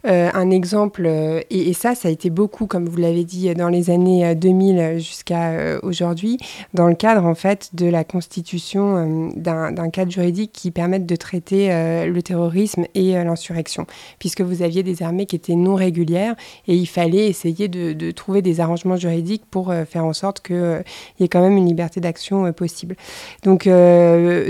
[0.06, 3.68] Euh, un exemple, euh, et, ça, ça a été beaucoup, comme vous l'avez dit, dans
[3.68, 6.38] les années 2000 euh, jusqu'à aujourd'hui,
[6.74, 11.68] dans le cadre en fait de la constitution d'un cadre juridique qui permette de traiter
[11.68, 13.86] le terrorisme et l'insurrection,
[14.18, 16.34] puisque vous aviez des armées qui étaient non régulières
[16.66, 20.82] et il fallait essayer de, trouver des arrangements juridiques pour faire en sorte qu'il
[21.20, 22.96] y ait quand même une liberté d'action possible.
[23.42, 23.68] Donc,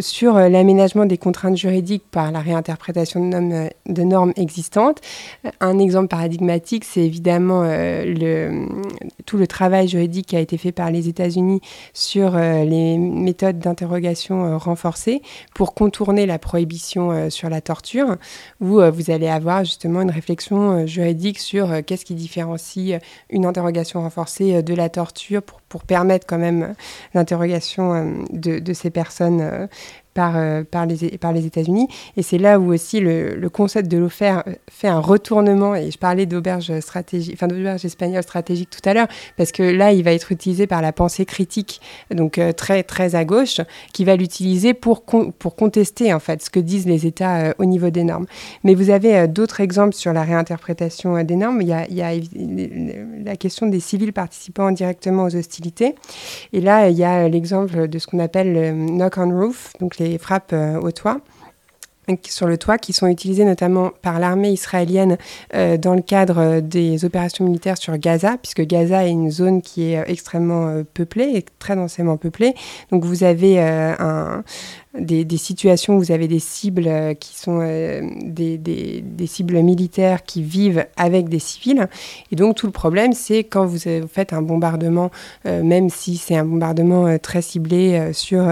[0.01, 5.01] sur l'aménagement des contraintes juridiques par la réinterprétation de normes existantes,
[5.61, 8.67] un exemple paradigmatique, c'est évidemment euh,
[9.27, 11.61] tout le travail juridique qui a été fait par les États-Unis
[11.93, 15.23] sur euh, les méthodes d'interrogation euh, renforcées
[15.55, 18.17] pour contourner la prohibition sur la torture,
[18.61, 24.63] où vous allez avoir justement une réflexion juridique sur qu'est-ce qui différencie une interrogation renforcée
[24.63, 26.75] de la torture pour, permettre quand même
[27.15, 29.69] l'interrogation de, ces personnes
[30.19, 31.87] par, euh, par les, par les États-Unis.
[32.17, 35.77] Et c'est là où aussi le, le concept de l'offert euh, fait un retournement.
[35.77, 39.93] Et je parlais d'auberge stratégique, enfin d'auberge espagnole stratégique tout à l'heure, parce que là,
[39.93, 41.81] il va être utilisé par la pensée critique,
[42.13, 43.61] donc euh, très, très à gauche,
[43.93, 47.91] qui va l'utiliser pour, pour contester en fait ce que disent les États au niveau
[47.91, 48.27] des normes.
[48.65, 51.63] Mais vous avez d'autres exemples sur la réinterprétation des normes.
[51.63, 52.11] Il y, a, il y a
[53.25, 55.95] la question des civils participant directement aux hostilités.
[56.53, 59.99] Et là, il y a l'exemple de ce qu'on appelle le knock on roof, donc
[59.99, 61.21] les frappes euh, au toit
[62.27, 65.19] sur le toit qui sont utilisées notamment par l'armée israélienne
[65.55, 69.61] euh, dans le cadre euh, des opérations militaires sur Gaza, puisque Gaza est une zone
[69.61, 72.55] qui est extrêmement peuplée et très densément peuplée.
[72.91, 74.43] Donc vous avez un,
[74.95, 80.25] des, situations où vous avez des cibles euh, qui sont euh, des, des, cibles militaires
[80.25, 81.89] qui vivent avec des civils.
[82.33, 83.79] Et donc tout le problème, c'est quand vous,
[84.11, 85.11] faites un bombardement,
[85.47, 88.49] euh, même si c'est un bombardement très ciblé sur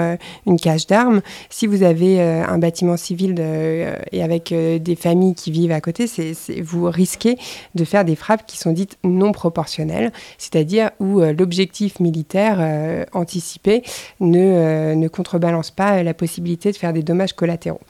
[0.46, 5.72] une cage d'armes, si vous avez un bâtiment civil et avec des familles qui vivent
[5.72, 7.36] à côté, c'est, vous risquez
[7.74, 13.82] de faire des frappes qui sont dites non proportionnelles, c'est-à-dire où l'objectif militaire anticipé
[14.20, 17.80] ne, ne contrebalance pas la possibilité de faire des dommages collatéraux.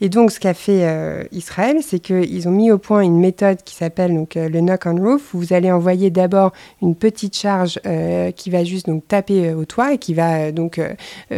[0.00, 3.76] Et donc, ce qu'a fait Israël, c'est qu'ils ont mis au point une méthode qui
[3.76, 7.78] s'appelle donc le knock on roof, où vous allez envoyer d'abord une petite charge
[8.34, 10.80] qui va juste donc taper au toit et qui va donc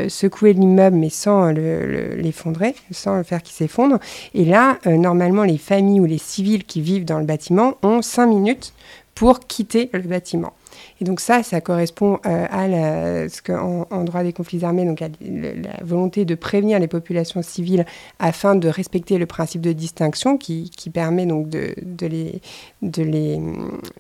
[0.09, 3.99] secouer l'immeuble, mais sans l'effondrer, sans le faire qu'il s'effondre.
[4.33, 8.29] Et là, normalement, les familles ou les civils qui vivent dans le bâtiment ont cinq
[8.29, 8.73] minutes
[9.15, 10.55] pour quitter le bâtiment.
[11.01, 15.03] Et donc ça, ça correspond euh, à ce qu'en en droit des conflits armés, donc
[15.03, 17.85] à la volonté de prévenir les populations civiles
[18.19, 22.41] afin de respecter le principe de distinction qui, qui permet donc de, de les,
[22.83, 23.41] de les,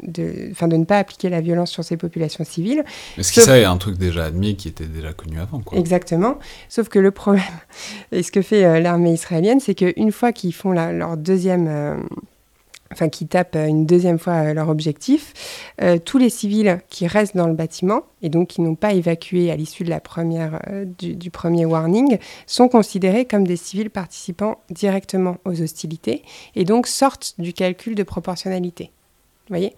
[0.02, 2.85] de, enfin de ne pas appliquer la violence sur ces populations civiles.
[3.16, 5.61] Mais ce qui ça est un truc déjà admis, qui était déjà connu avant.
[5.61, 5.78] Quoi.
[5.78, 6.38] Exactement.
[6.68, 7.42] Sauf que le problème,
[8.12, 11.96] et ce que fait euh, l'armée israélienne, c'est qu'une fois qu'ils font leur deuxième euh,
[12.94, 15.33] enfin qui tapent euh, une deuxième fois euh, leur objectif,
[15.83, 19.50] euh, tous les civils qui restent dans le bâtiment et donc qui n'ont pas évacué
[19.50, 20.61] à l'issue de la première
[20.98, 26.22] du, du, premier warning sont considérés comme des civils participant directement aux hostilités
[26.54, 28.90] et donc sortent du calcul de proportionnalité
[29.50, 29.74] voyez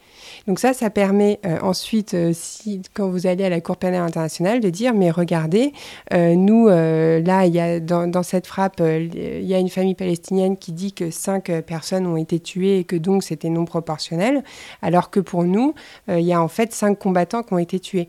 [0.47, 4.03] Donc ça, ça permet euh, ensuite, euh, si, quand vous allez à la Cour pénale
[4.03, 5.73] internationale, de dire, mais regardez,
[6.13, 10.57] euh, nous, là, y a, dans, dans cette frappe, il y a une famille palestinienne
[10.57, 14.45] qui dit que cinq personnes ont été tuées et que donc c'était non proportionnel,
[14.83, 15.75] alors que pour nous,
[16.09, 18.09] il y a en fait cinq combattants qui ont été tués.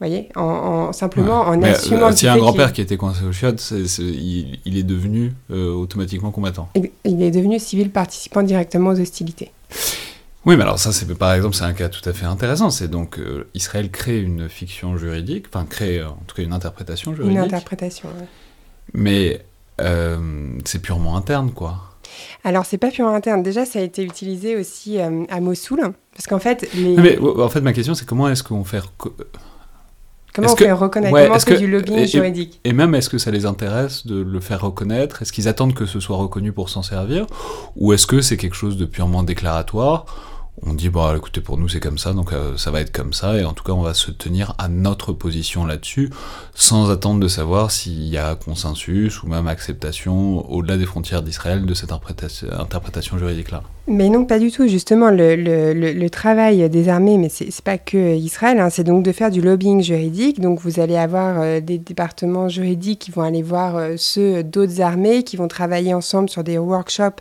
[0.00, 2.12] Vous voyez, en, simplement en assumant.
[2.12, 6.30] S'il y a un grand-père qui était coincé au chiottes, il, il, est devenu automatiquement
[6.30, 6.68] combattant.
[7.04, 9.52] Il est devenu civil participant directement aux hostilités.
[10.46, 12.70] Oui, mais alors ça, c'est par exemple, c'est un cas tout à fait intéressant.
[12.70, 16.54] C'est donc euh, Israël crée une fiction juridique, enfin crée euh, en tout cas une
[16.54, 17.36] interprétation juridique.
[17.36, 18.08] Une interprétation.
[18.18, 18.26] oui.
[18.94, 19.44] Mais
[19.80, 20.18] euh,
[20.64, 21.78] c'est purement interne, quoi.
[22.42, 23.42] Alors c'est pas purement interne.
[23.42, 26.68] Déjà, ça a été utilisé aussi à Mossoul, parce qu'en fait.
[26.74, 26.96] Les...
[26.96, 28.82] Mais, en fait, ma question, c'est comment est-ce qu'on fait
[30.34, 33.30] Comment on fait reconnaître Comment on fait du lobbying juridique Et même, est-ce que ça
[33.30, 35.22] les intéresse de le faire reconnaître?
[35.22, 37.26] Est-ce qu'ils attendent que ce soit reconnu pour s'en servir?
[37.76, 40.06] Ou est-ce que c'est quelque chose de purement déclaratoire?
[40.66, 43.12] On dit bon écoutez pour nous c'est comme ça donc euh, ça va être comme
[43.12, 46.10] ça et en tout cas on va se tenir à notre position là-dessus
[46.54, 51.64] sans attendre de savoir s'il y a consensus ou même acceptation au-delà des frontières d'Israël
[51.64, 53.62] de cette interprétation juridique là.
[53.86, 54.68] Mais non, pas du tout.
[54.68, 59.32] Justement, le, travail des armées, mais c'est pas que Israël, hein, c'est donc de faire
[59.32, 60.40] du lobbying juridique.
[60.40, 64.80] Donc vous allez avoir euh, des départements juridiques qui vont aller voir euh, ceux d'autres
[64.80, 67.20] armées, qui vont travailler ensemble sur des workshops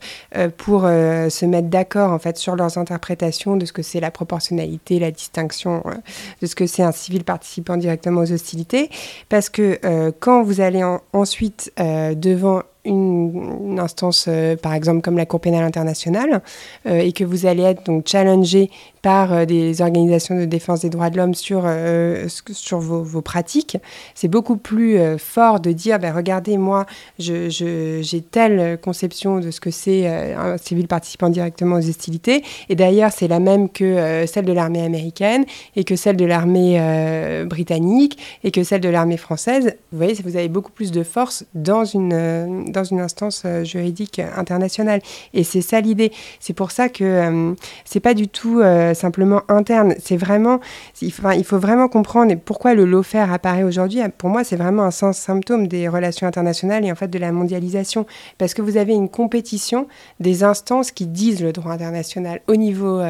[0.58, 5.00] pour se mettre d'accord en fait sur leurs interprétations de ce que c'est la proportionnalité,
[5.00, 5.84] la distinction,
[6.42, 8.90] de ce que c'est un civil participant directement aux hostilités.
[9.30, 9.80] Parce que
[10.20, 16.42] quand vous allez ensuite devant une, instance, euh, par exemple, comme la Cour pénale internationale,
[16.86, 18.70] euh, et que vous allez être donc challengé
[19.02, 21.68] par euh, des organisations de défense des droits de l'homme sur,
[22.52, 23.78] sur vos, vos pratiques,
[24.16, 26.86] c'est beaucoup plus fort de dire, ben, regardez, moi,
[27.18, 32.76] j'ai je, telle conception de ce que c'est un civil participant directement aux hostilités, et
[32.76, 38.18] d'ailleurs, c'est la même que celle de l'armée américaine, et que celle de l'armée britannique,
[38.44, 39.76] et que celle de l'armée française.
[39.92, 44.20] Vous voyez, vous avez beaucoup plus de force dans une dans une instance euh, juridique
[44.36, 45.02] internationale.
[45.34, 46.12] Et c'est ça l'idée.
[46.40, 47.54] C'est pour ça que euh,
[47.86, 49.96] c'est pas du tout euh, simplement interne.
[50.00, 50.60] C'est vraiment,
[51.02, 54.02] il faut, vraiment comprendre pourquoi le lawfare apparaît aujourd'hui.
[54.18, 58.06] Pour moi, c'est vraiment un symptôme des relations internationales et en fait de la mondialisation.
[58.38, 59.88] Parce que vous avez une compétition
[60.20, 62.42] des instances qui disent le droit international.
[62.48, 63.02] Au niveau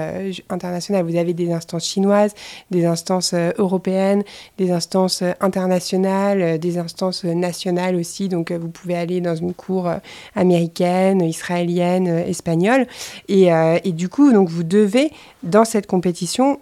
[0.50, 2.34] international, vous avez des instances chinoises,
[2.72, 4.24] des instances européennes,
[4.58, 8.30] des instances internationales, des instances nationales aussi.
[8.30, 9.98] Donc vous pouvez aller dans une cours euh,
[10.36, 12.88] américaine, israélienne, euh, espagnole.
[13.28, 15.12] Et, euh, et, du coup, donc, vous devez,
[15.44, 16.60] dans cette compétition,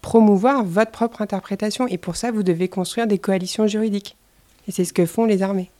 [0.00, 1.86] promouvoir votre propre interprétation.
[1.88, 4.16] Et pour ça, vous devez construire des coalitions juridiques.
[4.68, 5.70] Et c'est ce que font les armées.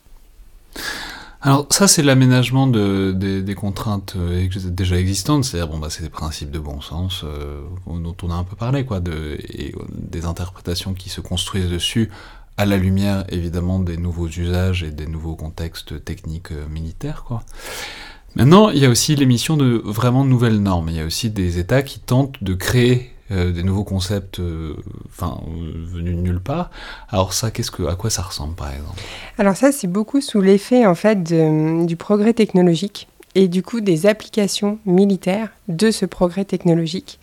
[1.44, 6.52] Alors ça c'est l'aménagement de, des, contraintes déjà existantes, c'est-à-dire bon bah c'est des principes
[6.52, 7.24] de bon sens
[7.88, 12.10] dont on a un peu parlé quoi, des interprétations qui se construisent dessus
[12.56, 17.24] à la lumière évidemment des nouveaux usages et des nouveaux contextes techniques euh, militaires.
[17.24, 17.42] Quoi.
[18.34, 20.88] Maintenant, il y a aussi l'émission de vraiment nouvelles normes.
[20.88, 24.74] Il y a aussi des États qui tentent de créer euh, des nouveaux concepts, euh,
[25.08, 25.40] enfin
[25.92, 26.70] venus de nulle part.
[27.08, 29.00] Alors ça, qu'est-ce que, à quoi ça ressemble par exemple?
[29.38, 34.06] Alors ça, c'est beaucoup sous l'effet en fait du progrès technologique et du coup des
[34.06, 37.20] applications militaires de ce progrès technologique,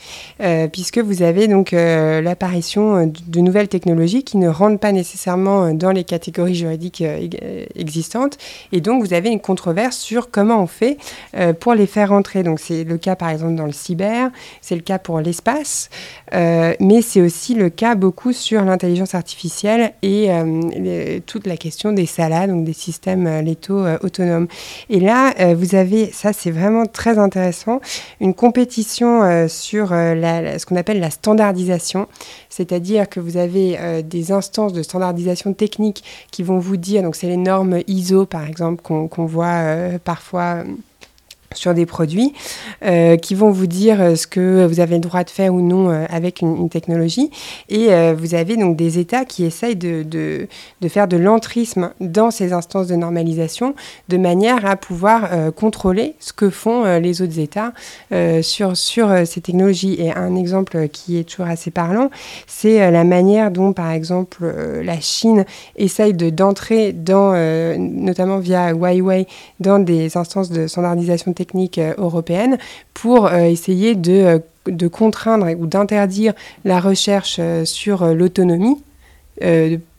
[0.71, 6.05] puisque vous avez donc l'apparition de nouvelles technologies qui ne rentrent pas nécessairement dans les
[6.05, 7.03] catégories juridiques
[7.75, 8.37] existantes,
[8.71, 10.97] et donc vous avez une controverse sur comment on fait
[11.59, 12.43] pour les faire rentrer.
[12.43, 15.89] Donc c'est le cas par exemple dans le cyber, c'est le cas pour l'espace,
[16.33, 20.29] mais c'est aussi le cas beaucoup sur l'intelligence artificielle et
[21.25, 24.47] toute la question des SALA, donc des systèmes létaux autonomes.
[24.89, 27.81] Et là, vous avez, ça c'est vraiment très intéressant,
[28.21, 32.07] une compétition euh, sur euh, ce qu'on appelle la standardisation,
[32.47, 37.17] c'est-à-dire que vous avez euh, des instances de standardisation technique qui vont vous dire, donc
[37.17, 39.61] c'est les normes ISO par exemple qu'on voit
[40.05, 40.63] parfois
[41.55, 42.33] sur des produits
[42.83, 45.61] euh, qui vont vous dire euh, ce que vous avez le droit de faire ou
[45.61, 47.31] non euh, avec une, technologie.
[47.69, 50.47] Et vous avez donc des États qui essayent de, de,
[50.81, 53.73] de faire de l'entrisme dans ces instances de normalisation
[54.07, 57.73] de manière à pouvoir contrôler ce que font les autres États
[58.41, 59.95] sur, ces technologies.
[59.99, 62.11] Et un exemple qui est toujours assez parlant,
[62.45, 64.45] c'est la manière dont, par exemple,
[64.83, 67.33] la Chine essaye d'entrer dans,
[67.77, 69.25] notamment via Huawei,
[69.59, 72.57] dans des instances de standardisation techniques euh, européennes
[72.93, 76.33] pour euh, essayer de, euh, de contraindre ou d'interdire
[76.65, 78.77] la recherche sur l'autonomie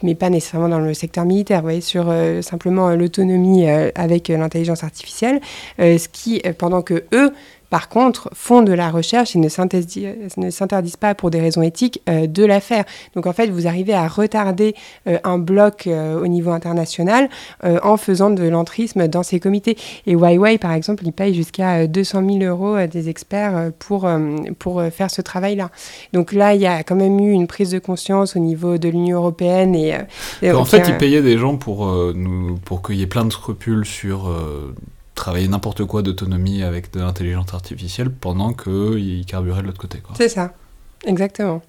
[0.03, 5.41] mais pas nécessairement dans le secteur militaire, vous voyez, sur simplement l'autonomie avec l'intelligence artificielle,
[5.79, 7.33] ce qui, pendant que eux
[7.71, 12.27] par contre, font de la recherche et ne s'interdisent pas pour des raisons éthiques euh,
[12.27, 12.85] de la faire.
[13.15, 14.75] Donc en fait, vous arrivez à retarder
[15.07, 17.29] euh, un bloc euh, au niveau international
[17.63, 19.77] en faisant de l'entrisme dans ces comités.
[20.07, 24.09] Et Huawei, par exemple, il paye jusqu'à 200 000 euros des experts pour,
[24.59, 25.71] pour faire ce travail-là.
[26.13, 28.89] Donc là, il y a quand même eu une prise de conscience au niveau de
[28.89, 29.77] l'Union européenne.
[29.77, 29.95] Et,
[30.51, 33.85] en fait, ils payaient des gens pour, nous, pour qu'il y ait plein de scrupules
[33.85, 34.29] sur
[35.21, 40.03] travailler n'importe quoi d'autonomie avec de l'intelligence artificielle pendant qu'il carburait de l'autre côté.
[40.17, 40.55] C'est ça,
[41.05, 41.63] exactement.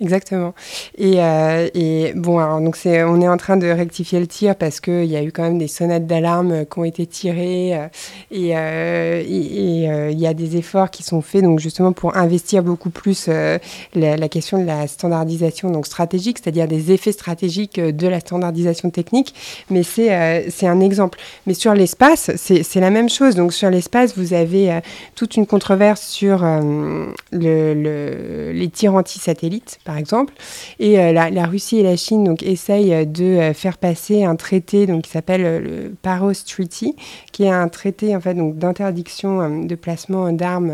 [0.00, 0.54] Exactement.
[0.96, 4.54] Et, euh, et, bon, alors, donc c'est, on est en train de rectifier le tir
[4.54, 7.88] parce qu'il y a eu quand même des sonnettes d'alarme qui ont été tirées euh,
[8.30, 12.90] et euh, il y a des efforts qui sont faits donc justement pour investir beaucoup
[12.90, 18.90] plus la, question de la standardisation donc stratégique, c'est-à-dire des effets stratégiques de la standardisation
[18.90, 19.34] technique.
[19.68, 21.18] Mais c'est, c'est un exemple.
[21.46, 23.34] Mais sur l'espace, c'est, la même chose.
[23.34, 24.78] Donc sur l'espace, vous avez
[25.16, 30.34] toute une controverse sur le, le, les tirs anti-satellites par exemple.
[30.78, 34.36] Et euh, la, Russie et la Chine donc, essayent euh, de euh, faire passer un
[34.36, 36.96] traité donc, qui s'appelle le Paros Treaty,
[37.32, 40.72] qui est un traité en fait, d'interdiction de placement d'armes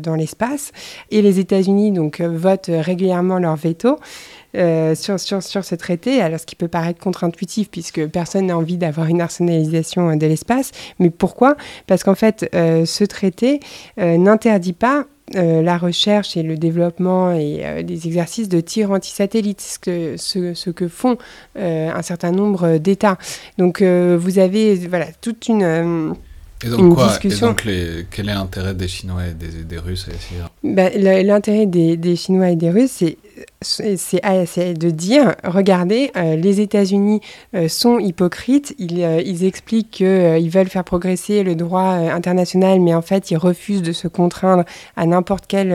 [0.00, 0.72] dans l'espace.
[1.10, 3.98] Et les États-Unis donc, votent régulièrement leur veto.
[4.54, 8.78] sur, sur, sur, ce traité, alors ce qui peut paraître contre-intuitif puisque personne n'a envie
[8.78, 10.72] d'avoir une arsenalisation de l'espace.
[10.98, 11.56] Mais pourquoi?
[11.86, 13.60] Parce qu'en fait, ce traité
[13.98, 19.60] n'interdit pas euh, la recherche et le développement et euh, des exercices de tir anti-satellite,
[19.60, 21.18] ce que, ce, que font
[21.58, 23.18] euh, un certain nombre d'États.
[23.58, 26.14] Donc vous avez voilà, toute une...
[26.64, 27.66] Et donc, quoi, et donc
[28.10, 32.16] quel est l'intérêt des Chinois et des, des Russes à essayer bah, L'intérêt des, des,
[32.16, 33.18] Chinois et des Russes, c'est
[33.60, 37.20] c'est de dire, regardez, euh, les États-Unis
[37.54, 42.94] euh, sont hypocrites, ils, euh, ils expliquent qu'ils veulent faire progresser le droit international, mais
[42.94, 44.64] en fait, ils refusent de se contraindre
[44.96, 45.72] à n'importe quelle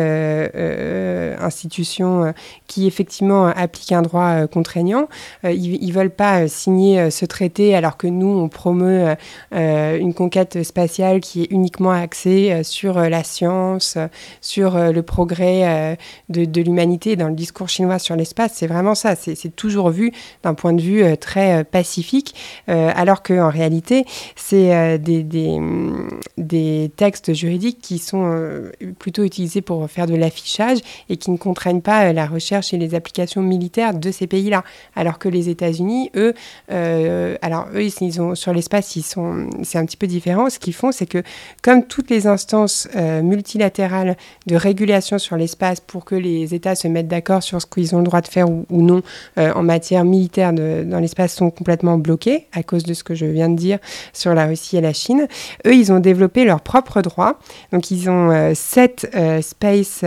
[1.42, 2.34] institution
[2.68, 5.08] qui effectivement applique un droit contraignant.
[5.44, 9.16] ils ne veulent pas signer ce traité alors que nous, on promeut
[9.52, 13.98] une conquête spatiale qui est uniquement axée sur la science,
[14.42, 15.98] sur le progrès
[16.30, 19.16] de, de l'humanité dans le discours chinois sur l'espace, c'est vraiment ça.
[19.16, 20.12] C'est toujours vu
[20.44, 22.36] d'un point de vue euh, très euh, pacifique,
[22.70, 28.62] euh, alors qu'en réalité, c'est des, des, textes juridiques qui sont
[29.00, 32.96] plutôt utilisés pour faire de l'affichage et qui ne contraignent pas la recherche et les
[32.96, 34.64] applications militaires de ces pays-là.
[34.96, 36.34] Alors que les États-Unis, eux,
[36.70, 38.98] alors eux, ils ont, sur l'espace,
[39.64, 40.50] c'est un petit peu différent.
[40.50, 41.24] Ce qu'ils font, c'est que
[41.62, 47.08] comme toutes les instances multilatérales de régulation sur l'espace pour que les États se mettent
[47.08, 49.02] d'accord sur ce qu'ils ont le droit de faire ou, non
[49.38, 53.26] euh, en matière militaire dans l'espace sont complètement bloqués à cause de ce que je
[53.26, 53.80] viens de dire
[54.14, 55.28] sur la Russie et la Chine.
[55.66, 57.40] Eux, ils ont développé leurs propres droits.
[57.72, 60.04] Donc, ils ont euh, sept euh, space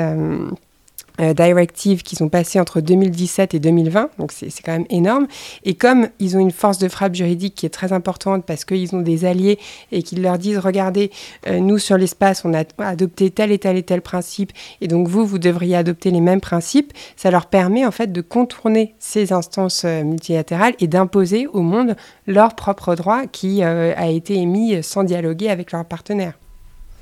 [1.19, 5.27] directives qui sont passées entre 2017 et 2020, donc c'est quand même énorme.
[5.65, 8.95] Et comme ils ont une force de frappe juridique qui est très importante parce qu'ils
[8.95, 9.59] ont des alliés
[9.93, 11.11] et qu'ils leur disent, regardez,
[11.47, 15.09] euh, nous sur l'espace, on a adopté tel et tel et tel principe, et donc
[15.09, 19.33] vous, vous devriez adopter les mêmes principes, ça leur permet en fait de contourner ces
[19.33, 21.97] instances euh, multilatérales et d'imposer au monde
[22.27, 26.35] leur propre droit qui a été émis sans dialoguer avec leurs partenaires.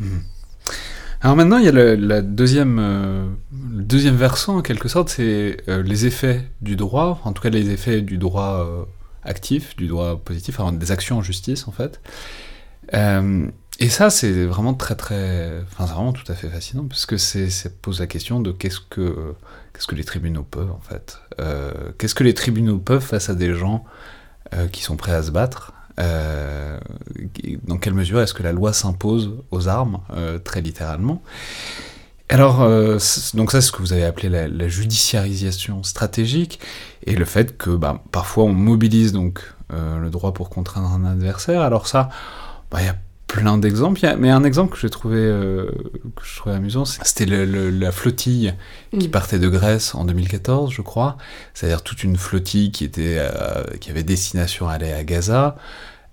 [0.01, 0.07] Mmh.
[1.23, 5.81] Alors maintenant, il y a le, deuxième, euh, deuxième versant, en quelque sorte, c'est euh,
[5.85, 8.85] les effets du droit, en tout cas les effets du droit euh,
[9.23, 12.01] actif, du droit positif, enfin, des actions en justice, en fait.
[13.79, 15.61] et ça, c'est vraiment très, très...
[15.63, 18.81] Enfin, c'est vraiment tout à fait fascinant, parce que ça pose la question de qu'est-ce
[18.81, 19.35] que,
[19.73, 21.21] qu'est-ce que les tribunaux peuvent, en fait.
[21.99, 23.85] qu'est-ce que les tribunaux peuvent face à des gens
[24.73, 26.79] qui sont prêts à se battre euh,
[27.65, 31.23] dans quelle mesure est-ce que la loi s'impose aux armes, euh, très littéralement
[32.29, 32.97] alors, euh,
[33.35, 36.61] donc ça, c'est ce que vous avez appelé la, judiciarisation stratégique,
[37.05, 41.61] et le fait que bah, parfois on mobilise donc le droit pour contraindre un adversaire.
[41.61, 42.09] Alors ça,
[42.71, 42.97] bah, il y a
[43.33, 44.01] plein d'exemples.
[44.19, 45.71] Mais un exemple que j'ai trouvé, euh,
[46.17, 48.53] que je trouvais amusant, c'était la flottille
[48.99, 49.11] qui mm.
[49.11, 51.17] partait de Grèce en 2014, je crois.
[51.55, 55.57] C'est-à-dire toute une flottille qui, était, euh, qui avait destination à aller à Gaza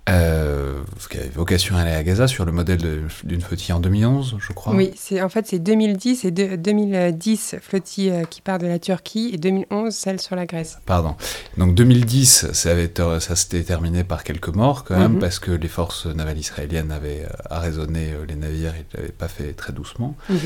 [0.07, 0.69] euh,
[1.09, 2.79] qui avait vocation à aller à Gaza sur le modèle
[3.23, 4.73] d'une flottille en 2011, je crois.
[4.73, 9.31] Oui, c'est en fait c'est 2010 et 2010 flottille euh, qui part de la Turquie
[9.33, 10.79] et 2011 celle sur la Grèce.
[10.85, 11.15] Pardon.
[11.57, 15.19] Donc 2010, ça, avait, ça s'était terminé par quelques morts quand même mhm.
[15.19, 19.27] parce que les forces navales israéliennes avaient euh, arraisonné euh, les navires, ils l'avaient pas
[19.27, 20.15] fait très doucement.
[20.29, 20.39] Mhm.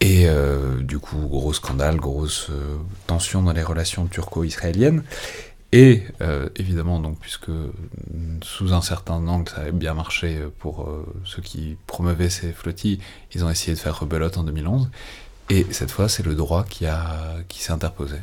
[0.00, 0.26] Et
[0.82, 2.50] du coup, gros scandale, grosse
[3.06, 5.02] tension dans les relations turco-israéliennes.
[5.76, 7.50] Et euh, évidemment, donc, puisque
[8.44, 13.00] sous un certain angle ça avait bien marché pour euh, ceux qui promeuvaient ces flottilles,
[13.34, 14.88] ils ont essayé de faire rebelote en 2011.
[15.50, 16.86] Et cette fois, c'est le droit qui,
[17.48, 18.14] qui s'est interposé.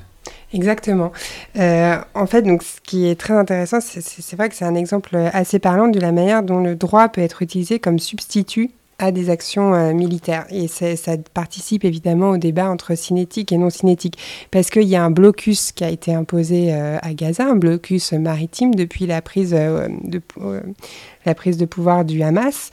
[0.54, 1.12] Exactement.
[1.58, 5.18] Euh, en fait, donc, ce qui est très intéressant, c'est vrai que c'est un exemple
[5.18, 8.72] assez parlant de la manière dont le droit peut être utilisé comme substitut
[9.02, 10.46] à des actions euh, militaires.
[10.52, 14.18] Et ça participe évidemment au débat entre cinétique et non cinétique.
[14.52, 18.14] Parce qu'il y a un blocus qui a été imposé euh, à Gaza, un blocus
[18.14, 20.22] maritime depuis la prise, euh, de,
[21.26, 22.70] la prise de pouvoir du Hamas.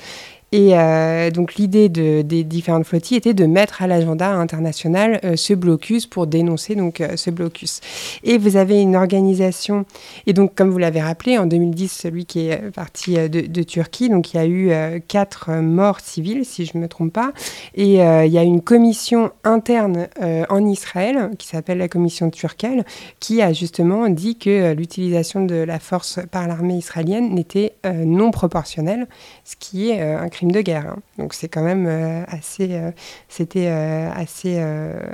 [0.51, 5.36] Et euh, donc l'idée de, des différentes flottilles était de mettre à l'agenda international euh,
[5.36, 7.80] ce blocus pour dénoncer donc euh, ce blocus.
[8.24, 9.84] Et vous avez une organisation,
[10.26, 14.32] et donc comme vous l'avez rappelé, en 2010, celui qui est parti de, Turquie, donc
[14.32, 17.32] il y a eu quatre morts civiles, si je ne me trompe pas,
[17.74, 20.09] et il y a une commission interne
[20.49, 22.84] en Israël qui s'appelle la commission turquelle,
[23.20, 29.09] qui a justement dit que l'utilisation de la force par l'armée israélienne n'était non proportionnelle,
[29.44, 30.86] ce qui est un crime de guerre.
[30.86, 30.99] Hein.
[31.18, 32.93] Donc c'est quand même euh, assez, euh,
[33.28, 34.59] c'était euh, assez,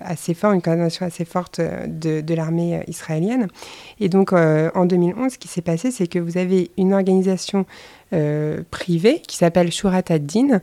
[0.03, 3.49] assez fort, une condamnation assez forte de, de l'armée israélienne.
[4.01, 7.65] Et donc en 2011, ce qui s'est passé, c'est que vous avez une organisation
[8.71, 10.61] privée qui s'appelle Shurat ad-Din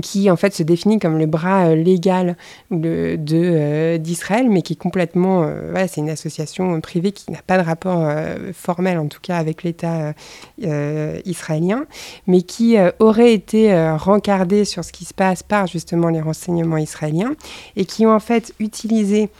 [0.00, 2.36] qui en fait se définit comme le bras euh, légal
[2.72, 7.64] euh, d'Israël, mais qui est complètement, euh, c'est une association privée qui n'a pas de
[7.64, 8.06] rapport
[8.52, 10.14] formel en tout cas avec l'État
[10.58, 11.84] israélien,
[12.26, 17.34] mais qui aurait été rencardée sur ce qui se passe par justement les renseignements israéliens
[17.76, 19.30] et qui ont en fait utilisé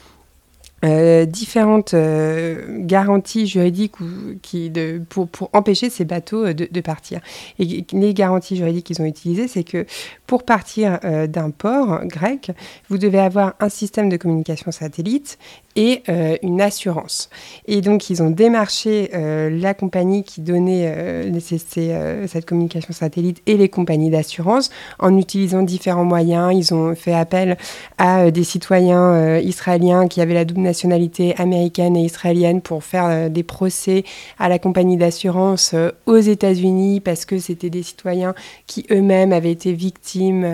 [0.85, 3.95] euh, différentes euh, garanties juridiques
[4.43, 4.71] qui,
[5.09, 7.21] pour, pour, empêcher ces bateaux euh, de, partir.
[7.59, 9.87] Et les garanties juridiques qu'ils ont utilisées, c'est que
[10.27, 12.51] pour partir d'un port grec,
[12.91, 15.39] vous devez avoir un système de communication satellite
[15.77, 17.29] et euh, une assurance.
[17.69, 23.57] Et donc, ils ont démarché euh, la compagnie qui donnait euh, cette communication satellite et
[23.57, 26.53] les compagnies d'assurance en utilisant différents moyens.
[26.55, 27.59] Ils ont fait appel
[27.99, 33.43] à des citoyens israéliens qui avaient la double nationalité américaine et israélienne pour faire des
[33.43, 34.05] procès
[34.39, 35.75] à la compagnie d'assurance
[36.07, 38.35] aux États-Unis parce que c'était des citoyens
[38.67, 40.47] qui eux-mêmes avaient été victimes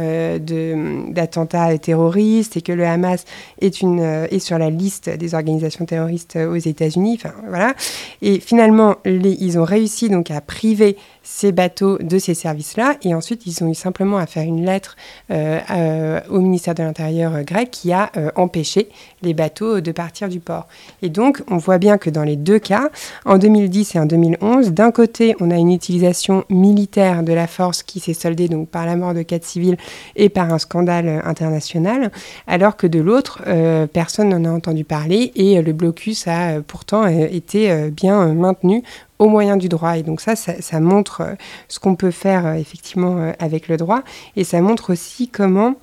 [1.10, 3.24] d'attentats terroristes et que le Hamas
[3.60, 7.18] est, une, est sur la liste des organisations terroristes aux États-Unis.
[7.20, 7.74] Enfin, voilà.
[8.20, 12.96] Et finalement, ils ont réussi donc à priver ces bateaux de ces services-là.
[13.02, 14.96] Et ensuite, ils ont eu simplement à faire une lettre
[15.30, 18.88] euh, au ministère de l'Intérieur euh, grec qui a euh, empêché
[19.22, 20.66] les bateaux de partir du port.
[21.02, 22.90] Et donc, on voit bien que dans les deux cas,
[23.24, 27.82] en 2010 et en 2011, d'un côté, on a une utilisation militaire de la force
[27.82, 29.76] qui s'est soldée donc par la mort de quatre civils
[30.16, 32.10] et par un scandale international,
[32.46, 33.42] alors que de l'autre,
[33.92, 38.82] personne n'en a entendu parler et le blocus a pourtant été bien maintenu
[39.22, 39.96] au moyen du droit.
[39.96, 41.34] Et donc ça, ça, montre euh,
[41.68, 44.02] ce qu'on peut faire euh, effectivement euh, avec le droit.
[44.36, 45.76] Et ça montre aussi comment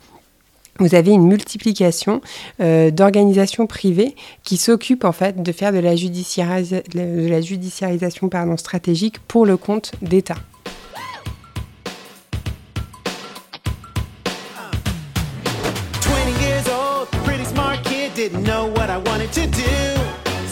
[0.80, 2.22] vous avez une multiplication
[2.58, 9.20] d'organisations privées qui s'occupent en fait de faire de la, de la judiciarisation pardon, stratégique
[9.20, 10.38] pour le compte d'État.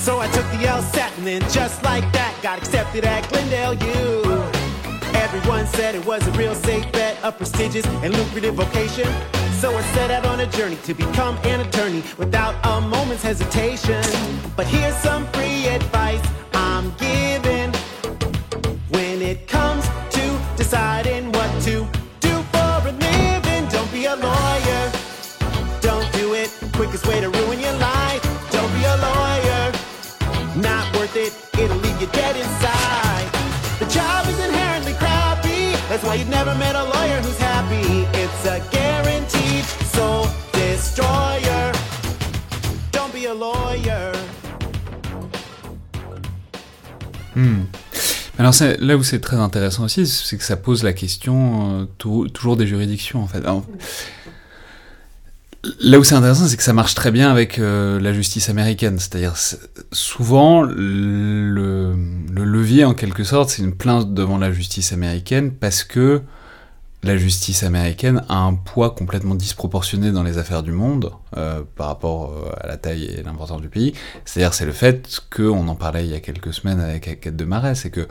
[0.08, 4.24] So I took the LSAT and then just like that got accepted at Glendale U.
[5.14, 9.06] Everyone said it was a real safe bet, a prestigious and lucrative vocation.
[9.60, 14.02] So I set out on a journey to become an attorney without a moment's hesitation.
[14.56, 17.74] But here's some free advice I'm giving
[18.88, 21.27] when it comes to deciding
[31.28, 31.34] it.
[31.62, 33.28] It'll leave you dead inside.
[33.80, 35.64] The job is inherently crappy.
[35.90, 38.06] That's why never met a lawyer who's happy.
[38.22, 39.66] It's a guaranteed
[39.96, 41.72] soul destroyer.
[42.92, 44.12] Don't be a lawyer.
[47.36, 47.66] Hmm.
[48.40, 52.28] Alors là où c'est très intéressant aussi, c'est que ça pose la question euh, tou-
[52.30, 53.44] toujours des juridictions en fait.
[55.80, 59.00] Là où c'est intéressant, c'est que ça marche très bien avec euh, la justice américaine.
[59.00, 59.60] C'est-à-dire c'est-
[59.92, 61.96] souvent le,
[62.32, 66.22] le levier en quelque sorte, c'est une plainte devant la justice américaine parce que
[67.04, 71.88] la justice américaine a un poids complètement disproportionné dans les affaires du monde euh, par
[71.88, 73.94] rapport euh, à la taille et l'importance du pays.
[74.26, 77.36] C'est-à-dire, c'est le fait que, on en parlait il y a quelques semaines avec Agathe
[77.36, 78.08] de Marais, c'est que,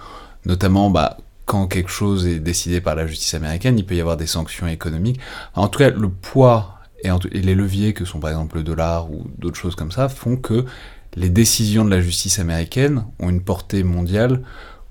[0.46, 4.16] notamment, bah, quand quelque chose est décidé par la justice américaine, il peut y avoir
[4.16, 5.20] des sanctions économiques.
[5.54, 9.24] En tout cas, le poids et, les leviers que sont par exemple le dollar ou
[9.38, 10.64] d'autres choses comme ça font que
[11.14, 14.42] les décisions de la justice américaine ont une portée mondiale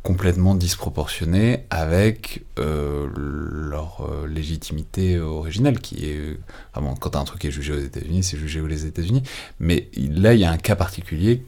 [0.03, 6.39] complètement disproportionnée avec euh, leur euh, légitimité originelle qui est euh,
[6.74, 9.24] vraiment quand un truc est jugé aux États-Unis c'est jugé aux États-Unis
[9.60, 11.43] mais là il y a un cas particulier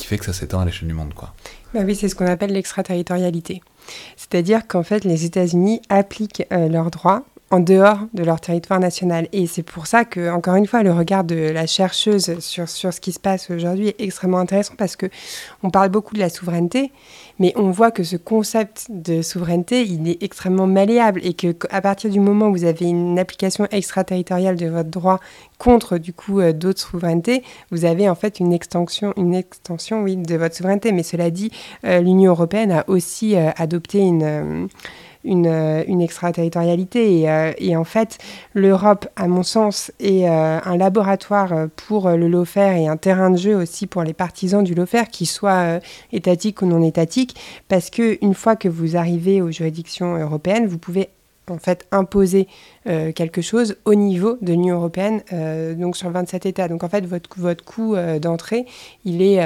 [0.00, 1.34] qui fait que ça s'étend à l'échelle du monde quoi
[1.74, 3.62] Bah oui, c'est ce qu'on appelle l'extraterritorialité.
[4.16, 9.26] C'est-à-dire qu'en fait, les États-Unis appliquent euh, leurs droits en dehors de leur territoire national.
[9.32, 12.92] Et c'est pour ça que, encore une fois, le regard de la chercheuse sur, sur
[12.92, 15.06] ce qui se passe aujourd'hui est extrêmement intéressant parce que
[15.64, 16.92] on parle beaucoup de la souveraineté,
[17.40, 21.80] mais on voit que ce concept de souveraineté, il est extrêmement malléable et que à
[21.80, 25.18] partir du moment où vous avez une application extraterritoriale de votre droit
[25.58, 27.42] contre du coup euh, d'autres souverainetés,
[27.72, 30.92] vous avez en fait une extension, une extension oui, de votre souveraineté.
[30.92, 31.50] Mais cela dit,
[31.84, 34.68] euh, l'Union européenne a aussi euh, adopté une,
[35.24, 37.20] une, euh, une extraterritorialité.
[37.20, 38.18] Et, euh, et en fait,
[38.54, 43.36] l'Europe, à mon sens, est euh, un laboratoire pour le lawfare et un terrain de
[43.36, 45.80] jeu aussi pour les partisans du lawfare, qu'ils soient
[46.12, 47.36] étatiques ou non étatiques,
[47.68, 51.10] parce que une fois que vous arrivez aux juridictions européennes, vous pouvez
[51.48, 52.46] en fait imposer
[52.84, 56.68] quelque chose au niveau de l'Union européenne, euh, donc sur 27 États.
[56.68, 58.66] Donc en fait, votre, votre coût d'entrée,
[59.04, 59.40] il est,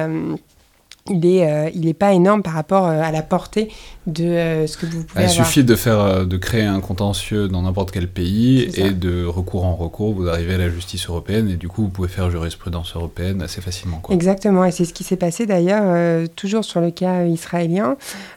[1.11, 3.69] il est, euh, il est pas énorme par rapport euh, à la portée
[4.07, 5.47] de euh, ce que vous pouvez il avoir.
[5.47, 9.75] suffit de faire de créer un contentieux dans n'importe quel pays et de recours en
[9.77, 13.43] recours vous arrivez à la justice européenne et du coup vous pouvez faire jurisprudence européenne
[13.43, 14.15] assez facilement quoi.
[14.15, 17.97] Exactement, et c'est ce qui s'est passé d'ailleurs, euh, toujours sur le cas israélien.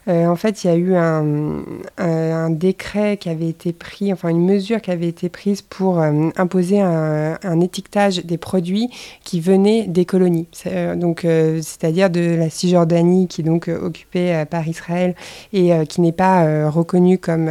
[0.10, 1.64] En fait, il y a eu un,
[1.98, 6.00] un, un décret qui avait été pris, enfin une mesure qui avait été prise pour
[6.00, 8.90] imposer un, un étiquetage des produits
[9.26, 10.48] qui venaient des colonies.
[10.96, 15.16] Donc, c'est-à-dire de la Cisjordanie qui est donc euh, occupée euh, par Israël
[15.54, 17.50] et euh, qui n'est pas reconnue comme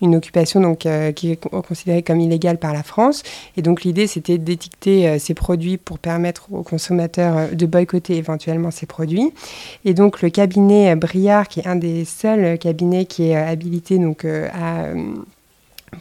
[0.00, 3.22] une occupation donc qui est con- considérée comme illégale par la France.
[3.56, 8.86] Et donc l'idée, c'était d'étiqueter ces produits pour permettre aux consommateurs de boycotter éventuellement ces
[8.86, 9.32] produits.
[9.84, 14.24] Et donc le cabinet Briard, qui est un des seuls cabinets qui est habilité donc
[14.24, 14.88] à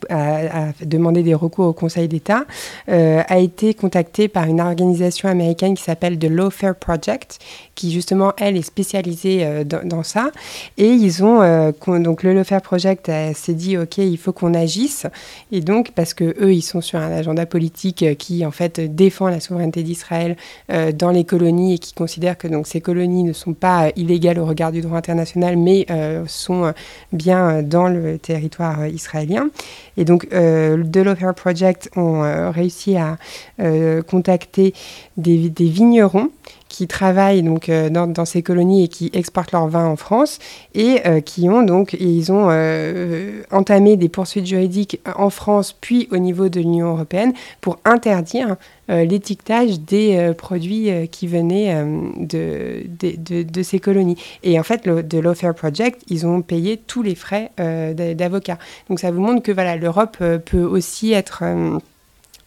[0.10, 2.44] à, demander des recours au Conseil d'État,
[2.88, 7.40] a été contacté par une organisation américaine qui s'appelle The Lawfare Project,
[7.78, 10.32] qui justement, elle, est spécialisée euh, dans, ça.
[10.78, 15.06] Et ils ont, euh, donc le Lawfare Project s'est dit, OK, il faut qu'on agisse.
[15.52, 18.82] Et donc, parce que eux, ils sont sur un agenda politique euh, qui, en fait,
[18.94, 20.36] défend la souveraineté d'Israël
[20.96, 24.46] dans les colonies et qui considère que donc, ces colonies ne sont pas illégales au
[24.46, 25.86] regard du droit international, mais
[26.26, 26.74] sont
[27.14, 29.50] bien dans le territoire israélien.
[29.98, 33.18] Et donc, euh, The Lawfare Project ont réussi à
[34.08, 34.74] contacter
[35.18, 36.32] des vignerons
[36.70, 40.40] qui travaillent donc euh, dans, ces colonies et qui exportent leur vin en France
[40.76, 46.08] et euh, qui ont donc ils ont euh, entamé des poursuites juridiques en France puis
[46.12, 48.56] au niveau de l'Union européenne pour interdire
[48.90, 51.76] l'étiquetage des produits qui venaient
[52.18, 54.16] de, de, de- ces colonies.
[54.44, 58.14] Et en fait, le, de Lawfare Project, ils ont payé tous les frais euh, d'a-
[58.14, 58.58] d'avocat.
[58.88, 60.16] Donc ça vous montre que voilà, l'Europe
[60.46, 61.44] peut aussi être,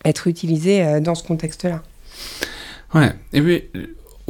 [0.07, 1.83] être utilisée dans ce contexte-là.
[2.95, 3.65] Ouais, et puis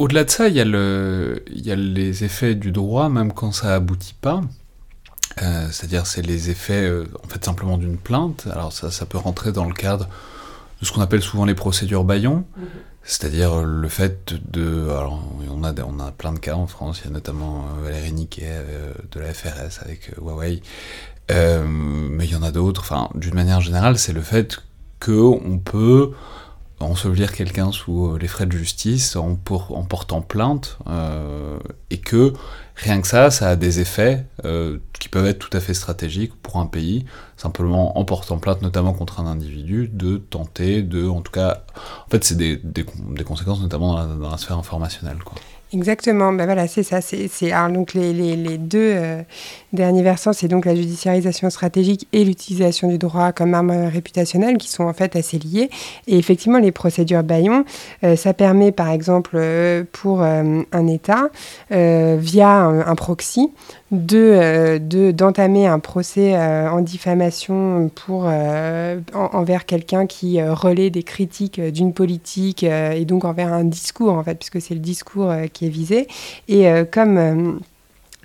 [0.01, 3.33] au-delà de ça, il y, a le, il y a les effets du droit, même
[3.33, 4.41] quand ça aboutit pas.
[5.41, 8.47] Euh, C'est-à-dire, c'est les effets, euh, en fait, simplement d'une plainte.
[8.51, 10.07] Alors, ça, ça peut rentrer dans le cadre
[10.81, 12.45] de ce qu'on appelle souvent les procédures Bayon.
[13.03, 14.89] C'est-à-dire euh, le fait de.
[14.89, 17.01] Alors, on a, on a plein de cas en France.
[17.03, 18.51] Il y a notamment euh, Valérie Niquet
[19.11, 20.61] de la FRS avec Huawei.
[21.31, 22.81] Euh, mais il y en a d'autres.
[22.81, 24.59] Enfin, d'une manière générale, c'est le fait
[24.99, 26.11] que on peut
[26.85, 30.77] ensevelir quelqu'un sous les frais de justice en, en portant plainte
[31.89, 32.33] et que
[32.75, 34.25] rien que ça, ça a des effets
[34.99, 37.05] qui peuvent être tout à fait stratégiques pour un pays,
[37.37, 41.63] simplement en portant plainte, notamment contre un individu, de tenter de, en tout cas,
[42.07, 42.59] en fait, c'est des,
[43.23, 45.19] conséquences notamment dans la, dans la sphère informationnelle.
[45.23, 45.37] Quoi.
[45.73, 46.99] Exactement, ben voilà, c'est ça.
[46.99, 47.29] C'est,
[47.73, 49.21] donc les, les, deux euh,
[49.71, 54.69] derniers versants, c'est donc la judiciarisation stratégique et l'utilisation du droit comme arme réputationnelle qui
[54.69, 55.69] sont en fait assez liés.
[56.07, 57.63] Et effectivement, les procédures Bayon,
[58.03, 61.29] euh, ça permet par exemple euh, pour un État,
[61.69, 63.49] via un, proxy,
[63.91, 64.77] de,
[65.11, 68.29] d'entamer un procès en diffamation pour,
[69.13, 74.35] envers quelqu'un qui relaie des critiques d'une politique et donc envers un discours en fait,
[74.35, 76.07] puisque c'est le discours qui est visé.
[76.47, 77.59] Et comme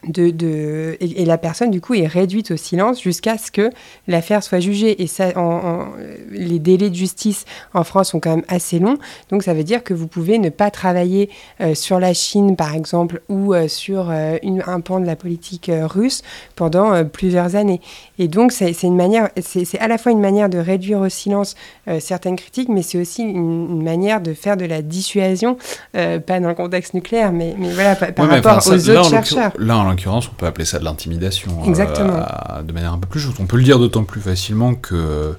[0.08, 3.70] de, de et, la personne du coup est réduite au silence jusqu'à ce que
[4.06, 5.02] l'affaire soit jugée.
[5.02, 5.86] Et ça en,
[6.30, 7.44] les délais de justice
[7.74, 8.98] en France sont quand même assez longs.
[9.30, 11.30] Donc ça veut dire que vous pouvez ne pas travailler
[11.60, 15.16] euh, sur la Chine par exemple ou euh, sur euh, une, un pan de la
[15.16, 16.22] politique russe
[16.54, 17.80] pendant plusieurs années.
[18.18, 21.54] Et donc c'est une manière c'est à la fois une manière de réduire au silence
[22.00, 25.56] certaines critiques mais c'est aussi une, une, manière de faire de la dissuasion
[25.92, 29.10] pas dans le contexte nucléaire mais, mais voilà par, par rapport enfin, ça, aux autres
[29.10, 29.52] chercheurs.
[29.58, 31.64] là, l'occurrence, on peut appeler ça de l'intimidation.
[31.64, 32.22] Exactement.
[32.50, 33.40] Euh, de manière un peu plus juste.
[33.40, 35.36] On peut le dire d'autant plus facilement que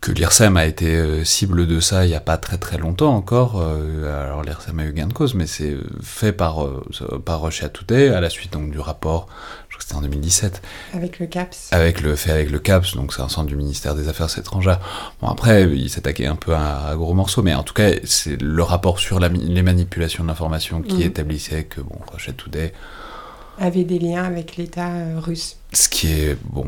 [0.00, 3.14] que l'IRSEM a été euh, cible de ça il n'y a pas très très longtemps
[3.14, 3.60] encore.
[3.60, 6.66] Euh, alors l'IRSEM a eu gain de cause, mais c'est fait par,
[7.26, 9.28] par Roche Toutet à la suite donc, du rapport,
[9.68, 10.62] je crois que c'était en 2017.
[10.94, 11.68] Avec le CAPS.
[11.72, 14.80] Avec le, fait avec le CAPS, donc c'est un centre du ministère des Affaires étrangères.
[15.20, 18.40] Bon après, il s'attaquait un peu à, à, gros morceaux, mais en tout cas, c'est
[18.40, 21.02] le rapport sur la, les manipulations de l'information qui mmh.
[21.02, 22.72] établissait que bon, Roche Toutet
[23.60, 25.58] avait des liens avec l'État euh, russe.
[25.72, 26.66] Ce qui est, bon,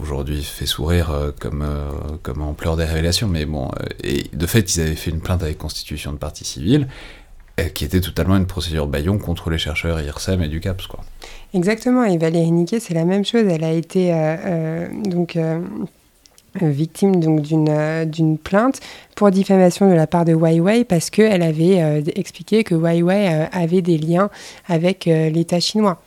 [0.00, 1.90] aujourd'hui fait sourire euh, comme, euh,
[2.22, 5.42] comme ampleur des révélations, mais bon, euh, et de fait, ils avaient fait une plainte
[5.42, 6.86] avec constitution de partie civile,
[7.58, 11.00] euh, qui était totalement une procédure baillon contre les chercheurs IRSEM et du CAPS, quoi.
[11.54, 15.38] Exactement, et Valérie Niquet, c'est la même chose, elle a été, euh, donc
[16.60, 18.78] victime donc d'une d'une plainte
[19.14, 23.46] pour diffamation de la part de Huawei parce qu'elle avait euh, expliqué que Huawei euh,
[23.52, 24.30] avait des liens
[24.68, 26.00] avec euh, l'État chinois.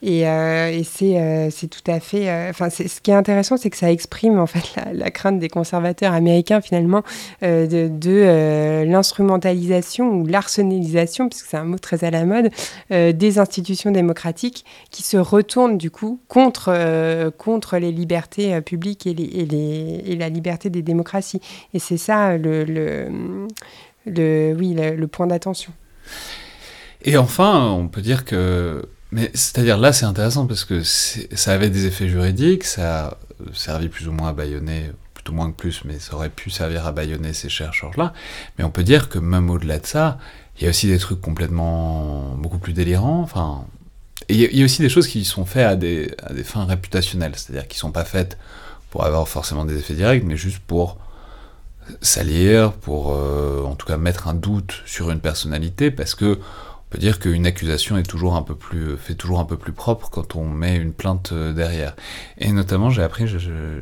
[0.00, 2.30] Et, et c'est tout à fait.
[2.48, 6.12] Enfin, ce qui est intéressant, c'est que ça exprime en fait la, crainte des conservateurs
[6.12, 7.02] américains finalement
[7.42, 12.50] de, l'instrumentalisation ou l'arsenalisation, puisque c'est un mot très à la mode,
[12.90, 19.24] des institutions démocratiques qui se retournent du coup contre contre les libertés publiques et, les,
[19.24, 21.40] et, et la liberté des démocraties.
[21.74, 25.72] Et c'est ça le, le, oui, le, point d'attention.
[27.02, 31.70] Et enfin, on peut dire que mais c'est-à-dire là, c'est intéressant parce que ça avait
[31.70, 33.18] des effets juridiques, ça a
[33.54, 36.86] servi plus ou moins à baïonner, plutôt moins que plus, mais ça aurait pu servir
[36.86, 38.12] à baïonner ces chercheurs-là.
[38.58, 40.18] Mais on peut dire que même au-delà de ça,
[40.58, 43.22] il y a aussi des trucs complètement beaucoup plus délirants.
[43.22, 43.64] Enfin,
[44.28, 47.32] il y, a aussi des choses qui sont faites à des, à des fins réputationnelles,
[47.34, 48.36] c'est-à-dire qui sont pas faites
[48.90, 50.98] pour avoir forcément des effets directs, mais juste pour
[52.00, 56.90] salir, pour euh, en tout cas mettre un doute sur une personnalité, parce que on
[56.90, 60.08] peut dire qu'une accusation est toujours un peu plus fait toujours un peu plus propre
[60.08, 61.94] quand on met une plainte euh, derrière.
[62.38, 63.26] Et notamment, j'ai appris,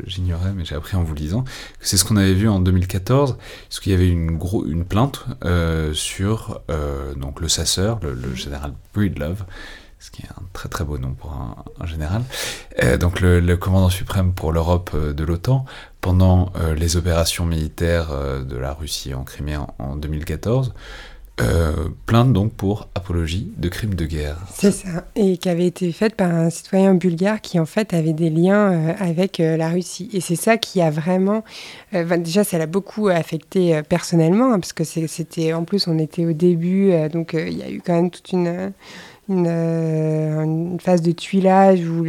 [0.06, 3.36] j'ignorais, mais j'ai appris en vous lisant, que c'est ce qu'on avait vu en 2014,
[3.68, 6.60] parce qu'il y avait une gros une plainte euh, sur
[7.16, 9.44] donc le sasseur, le, général Breedlove,
[10.00, 12.22] ce qui est un très très beau nom pour un, général,
[12.98, 15.64] donc le, commandant suprême pour l'Europe de l'OTAN,
[16.06, 20.72] pendant euh, les opérations militaires euh, de la Russie en Crimée en, en 2014,
[21.40, 21.72] euh,
[22.06, 24.36] plainte donc pour apologie de crimes de guerre.
[24.54, 28.12] C'est ça, et qui avait été faite par un citoyen bulgare qui en fait avait
[28.12, 30.08] des liens avec la Russie.
[30.12, 31.42] Et c'est ça qui a vraiment,
[31.92, 36.32] déjà ça l'a beaucoup affecté personnellement, hein, parce que c'était, en plus on était au
[36.32, 38.72] début, donc il y a eu quand même toute une
[39.28, 42.04] une, euh, une, phase de tuilage où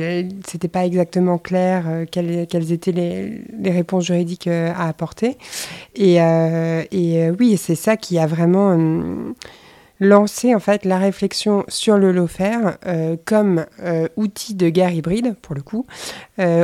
[0.45, 5.37] c'était pas exactement clair euh, quelles, étaient les, réponses juridiques euh, à apporter.
[5.95, 8.77] Et, euh, oui, c'est ça qui a vraiment
[9.99, 12.77] lancé en fait la réflexion sur le lawfare
[13.25, 13.65] comme
[14.15, 15.85] outil de guerre hybride, pour le coup,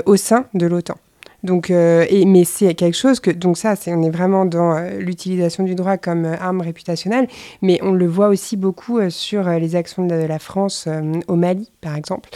[0.06, 0.98] au sein de l'OTAN.
[1.44, 4.76] Donc, euh, et, mais c'est quelque chose que, donc ça, c'est, on est vraiment dans
[4.76, 7.28] euh, l'utilisation du droit comme euh, arme réputationnelle,
[7.62, 10.88] mais on le voit aussi beaucoup sur les actions de la France
[11.28, 12.30] au Mali, par exemple,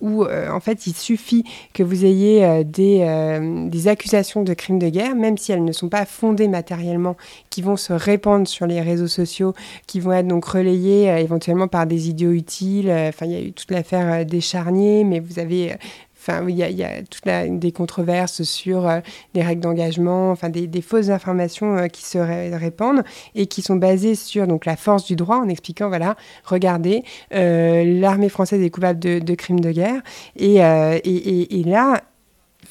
[0.00, 5.14] où en fait il suffit que vous ayez des, des accusations de crimes de guerre,
[5.14, 7.16] même si elles ne sont pas fondées matériellement,
[7.50, 9.54] qui vont se répandre sur les réseaux sociaux,
[9.86, 12.90] qui vont être donc relayées éventuellement par des idiots utiles.
[12.90, 15.76] Enfin, il y a eu toute l'affaire des charniers, mais vous avez
[16.22, 18.88] enfin, il y a, toute la, des controverses sur
[19.34, 23.02] les règles d'engagement, enfin, des, fausses informations qui se répandent
[23.34, 28.28] et qui sont basées sur donc, la force du droit en expliquant, voilà, regardez, l'armée
[28.28, 30.00] française est coupable de, crimes de guerre.
[30.36, 32.02] Et, et, et là,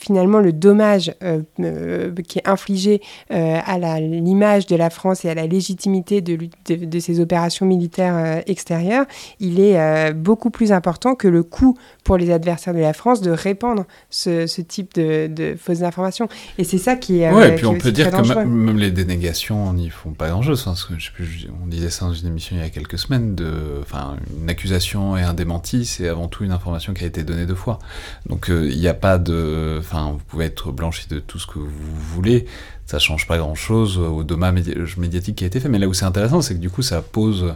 [0.01, 5.29] finalement le dommage euh, euh, qui est infligé euh, à l'image de la France et
[5.29, 9.05] à la légitimité de, de, ces opérations militaires extérieures,
[9.39, 13.31] il est beaucoup plus important que le coût pour les adversaires de la France de
[13.31, 16.27] répandre ce, type de, fausses informations.
[16.57, 17.31] Et c'est ça qui est.
[17.31, 20.65] Oui, et puis on peut dire que même les dénégations n'y font pas grand-chose.
[20.67, 23.35] on disait ça dans une émission il y a quelques semaines.
[23.35, 27.23] De, enfin, une accusation et un démenti, c'est avant tout une information qui a été
[27.23, 27.79] donnée deux fois.
[28.27, 31.95] Donc il n'y a pas de Vous pouvez être blanchi de tout ce que vous
[32.13, 32.45] voulez,
[32.85, 35.69] ça change pas grand chose au dommage médiatique qui a été fait.
[35.69, 37.55] Mais là où c'est intéressant, c'est que du coup, ça pose.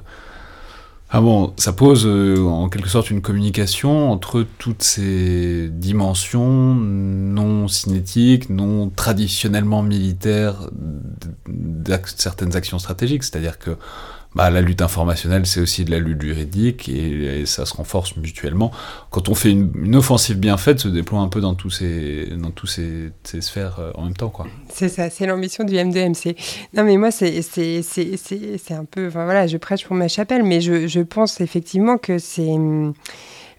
[1.10, 7.68] Ah bon, ça pose euh, en quelque sorte une communication entre toutes ces dimensions non
[7.68, 10.70] cinétiques, non traditionnellement militaires
[11.48, 13.24] de certaines actions stratégiques.
[13.24, 13.78] C'est-à-dire que
[14.36, 18.72] bah, la lutte informationnelle, c'est aussi de la lutte juridique et, ça se renforce mutuellement.
[19.10, 22.52] Quand on fait une, offensive bien faite, se déploie un peu dans tous ces, dans
[22.52, 24.30] tous ces, ces sphères euh, en même temps.
[24.30, 24.48] quoi.
[24.70, 26.36] C'est ça, c'est l'ambition du M2MC.
[26.74, 27.40] Non, mais moi, c'est,
[28.72, 29.08] un peu.
[29.08, 32.56] Enfin, voilà, je prêche pour ma chapelle, mais je, je pense effectivement que c'est.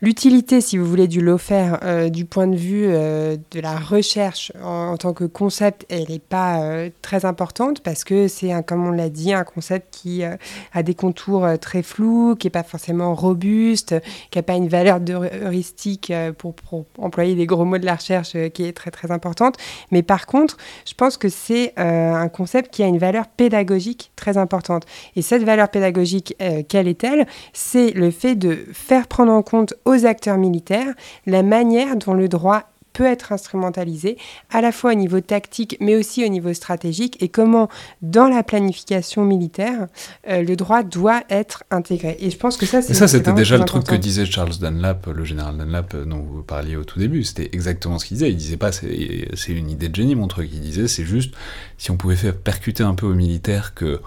[0.03, 4.53] L'utilité, si vous voulez, du LOFER euh, du point de vue euh, de la recherche
[4.63, 8.91] en, tant que concept, elle n'est pas euh, très importante parce que c'est, comme on
[8.91, 13.95] l'a dit, un concept qui a des contours très flous, qui n'est pas forcément robuste,
[14.31, 17.95] qui n'a pas une valeur de heuristique pour, pour, employer les gros mots de la
[17.95, 19.57] recherche qui est très très importante.
[19.91, 24.37] Mais par contre, je pense que c'est un concept qui a une valeur pédagogique très
[24.37, 24.85] importante.
[25.15, 26.37] Et cette valeur pédagogique,
[26.69, 27.27] quelle est-elle?
[27.53, 30.93] C'est le fait de faire prendre en compte aux acteurs militaires
[31.25, 32.65] la manière dont le droit
[32.97, 34.17] peut être instrumentalisé,
[34.51, 37.69] à la fois au niveau tactique, mais aussi au niveau stratégique, et comment,
[38.01, 39.89] dans la planification militaire,
[40.31, 42.17] euh, le droit doit être intégré.
[42.21, 42.95] Et je pense que ça, c'est...
[42.95, 46.43] ça, c'était déjà le truc que disait Charles Dunlap, le général Dunlap euh, dont vous
[46.43, 47.23] parliez au tout début.
[47.23, 48.31] C'était exactement ce qu'il disait.
[48.31, 50.49] Il disait pas, c'est une idée de génie, mon truc.
[50.51, 51.35] Il disait, c'est juste,
[51.77, 54.01] si on pouvait faire percuter un peu aux militaires que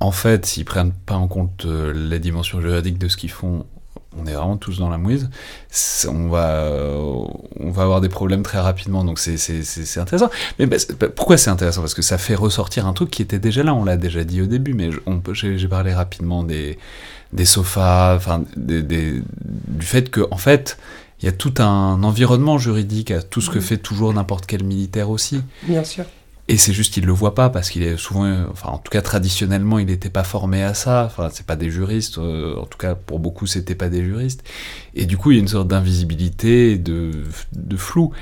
[0.00, 3.66] en fait, s'ils prennent pas en compte euh, la dimension juridique de ce qu'ils font,
[4.18, 5.28] on est vraiment tous dans la mouise,
[6.08, 6.70] on va,
[7.60, 10.30] on va avoir des problèmes très rapidement, donc c'est intéressant.
[10.58, 11.80] Mais bah, bah, pourquoi c'est intéressant?
[11.80, 14.40] Parce que ça fait ressortir un truc qui était déjà là, on l'a déjà dit
[14.42, 14.90] au début, mais
[15.32, 16.78] j'ai parlé rapidement des,
[17.32, 19.22] des sofas, enfin, du
[19.80, 20.78] fait que, en fait,
[21.20, 24.64] il y a tout un environnement juridique à tout ce que fait toujours n'importe quel
[24.64, 25.40] militaire aussi.
[25.62, 26.04] Bien sûr.
[26.48, 29.02] Et c'est juste qu'il le voit pas parce qu'il est souvent, enfin en tout cas
[29.02, 31.04] traditionnellement, il n'était pas formé à ça.
[31.06, 32.18] Enfin, c'est pas des juristes.
[32.18, 34.44] Euh, en tout cas, pour beaucoup, c'était pas des juristes.
[34.94, 38.12] Et du coup, il y a une sorte d'invisibilité, de, de flou.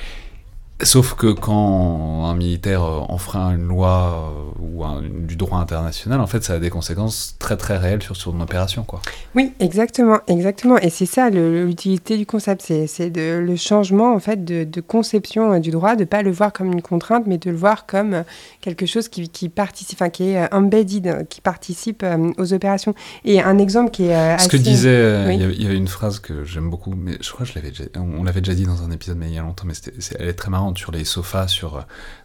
[0.83, 4.85] Sauf que quand un militaire enfreint une loi euh, ou
[5.25, 8.83] du droit international, en fait, ça a des conséquences très très réelles sur son opération,
[8.83, 9.01] quoi.
[9.37, 10.77] Oui, exactement, exactement.
[10.79, 15.71] Et c'est ça l'utilité du concept, c'est le changement en fait de, conception euh, du
[15.71, 18.23] droit, de pas le voir comme une contrainte, mais de le voir comme euh,
[18.61, 22.05] quelque chose qui, qui participe, enfin qui est embedded, qui participe
[22.37, 22.95] aux opérations.
[23.25, 26.69] Et un exemple qui est Ce que disait, il y avait une phrase que j'aime
[26.69, 29.29] beaucoup, mais je crois que je l'avais on l'avait déjà dit dans un épisode mais
[29.29, 29.75] il y a longtemps, mais
[30.19, 31.81] elle est très marrante sur les sofas, sur euh,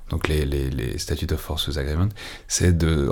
[0.09, 2.09] donc les, les, les Statutes of Forces Agreement,
[2.47, 3.11] c'est de,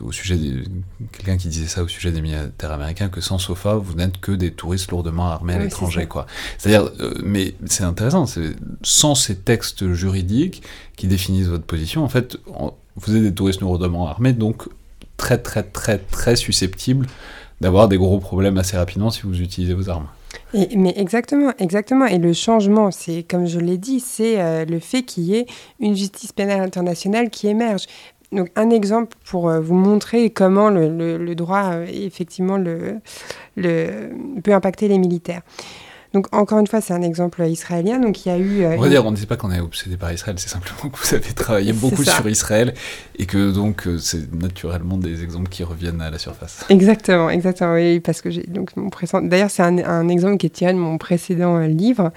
[0.00, 0.64] au sujet de,
[1.12, 4.32] quelqu'un qui disait ça au sujet des militaires américains, que sans sofa, vous n'êtes que
[4.32, 6.26] des touristes lourdement armés à l'étranger, quoi.
[6.56, 10.62] C'est-à-dire, euh, mais c'est intéressant, c'est sans ces textes juridiques
[10.96, 12.38] qui définissent votre position, en fait,
[12.96, 14.68] vous êtes des touristes lourdement armés, donc
[15.16, 17.06] très très très très susceptibles
[17.60, 20.08] d'avoir des gros problèmes assez rapidement si vous utilisez vos armes
[20.76, 22.06] mais exactement, exactement.
[22.06, 25.46] Et le changement, c'est comme je l'ai dit, c'est euh, le fait qu'il y ait
[25.80, 27.86] une justice pénale internationale qui émerge.
[28.32, 33.00] Donc un exemple pour euh, vous montrer comment le, droit, euh, effectivement, le,
[34.42, 35.42] peut impacter les militaires.
[36.14, 37.98] Donc, encore une fois, c'est un exemple israélien.
[37.98, 38.62] Donc, il y a eu.
[38.62, 40.88] Euh, on va dire, on ne dit pas qu'on est obsédé par Israël, c'est simplement
[40.88, 42.72] que vous avez travaillé beaucoup sur Israël
[43.18, 46.64] et que donc euh, c'est naturellement des exemples qui reviennent à la surface.
[46.68, 47.74] Exactement, exactement.
[47.74, 49.22] Oui, parce que j'ai donc mon précédent.
[49.22, 52.12] D'ailleurs, c'est un, exemple qui est tiré de mon précédent euh, livre.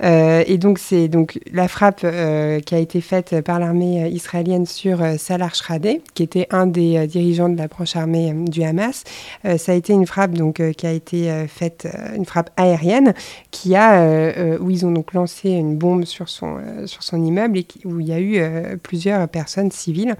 [0.00, 5.50] et donc, c'est donc la frappe qui a été faite par l'armée israélienne sur Salah
[5.52, 9.02] Shradeh, qui était un des dirigeants de la branche armée du Hamas.
[9.42, 13.14] ça a été une frappe donc qui a été faite, une frappe aérienne
[13.50, 17.02] qui a, euh, euh, où ils ont donc lancé une bombe sur son, euh, sur
[17.02, 18.40] son immeuble et où il y a eu
[18.78, 20.16] plusieurs personnes civiles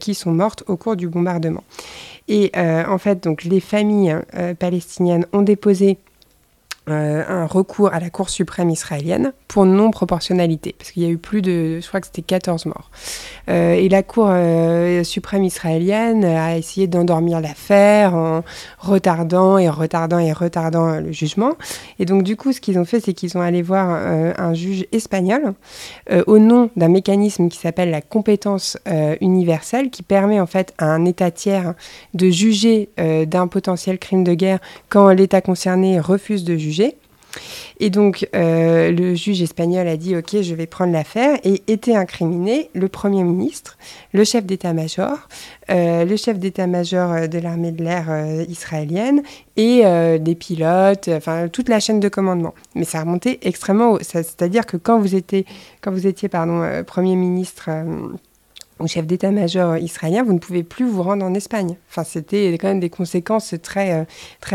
[0.00, 1.64] qui sont mortes au cours du bombardement.
[2.28, 4.16] Et en fait, donc, les familles
[4.58, 5.98] palestiniennes ont déposé
[6.90, 11.18] euh, un recours à la Cour suprême israélienne pour non-proportionnalité, parce qu'il y a eu
[11.18, 12.90] plus de, je crois que c'était 14 morts.
[13.48, 18.44] Euh, et la Cour euh, suprême israélienne a essayé d'endormir l'affaire en
[18.78, 21.54] retardant et retardant et retardant le jugement.
[21.98, 24.86] Et donc du coup, ce qu'ils ont fait, c'est qu'ils ont allé voir un juge
[24.92, 25.54] espagnol
[26.26, 28.78] au nom d'un mécanisme qui s'appelle la compétence
[29.20, 31.74] universelle, qui permet en fait à un État tiers
[32.14, 32.90] de juger
[33.26, 34.58] d'un potentiel crime de guerre
[34.88, 36.77] quand l'État concerné refuse de juger
[37.80, 41.94] et donc, euh, le juge espagnol a dit Ok, je vais prendre l'affaire et était
[41.94, 43.78] incriminé le Premier ministre,
[44.12, 45.28] le chef d'état-major,
[45.70, 48.08] euh, le chef d'état-major euh, de l'armée de l'air
[48.48, 49.22] israélienne
[49.56, 49.82] et
[50.20, 52.54] des pilotes, enfin toute la chaîne de commandement.
[52.76, 53.98] Mais ça remontait extrêmement haut.
[54.00, 55.44] C'est-à-dire que quand vous étiez,
[56.86, 57.70] Premier ministre
[58.78, 61.76] au chef d'état-major israélien, vous ne pouvez plus vous rendre en Espagne.
[61.90, 64.04] Enfin, c'était quand même des conséquences très, euh,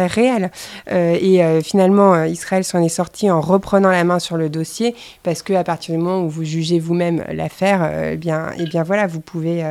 [0.07, 0.51] réelles.
[0.91, 4.95] Euh, et euh, finalement, Israël s'en est sorti en reprenant la main sur le dossier,
[5.23, 8.17] parce que à partir du moment où vous jugez vous-même l'affaire, eh eh
[8.65, 9.63] bien voilà, vous pouvez,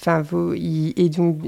[0.00, 0.22] enfin,
[0.56, 1.38] et donc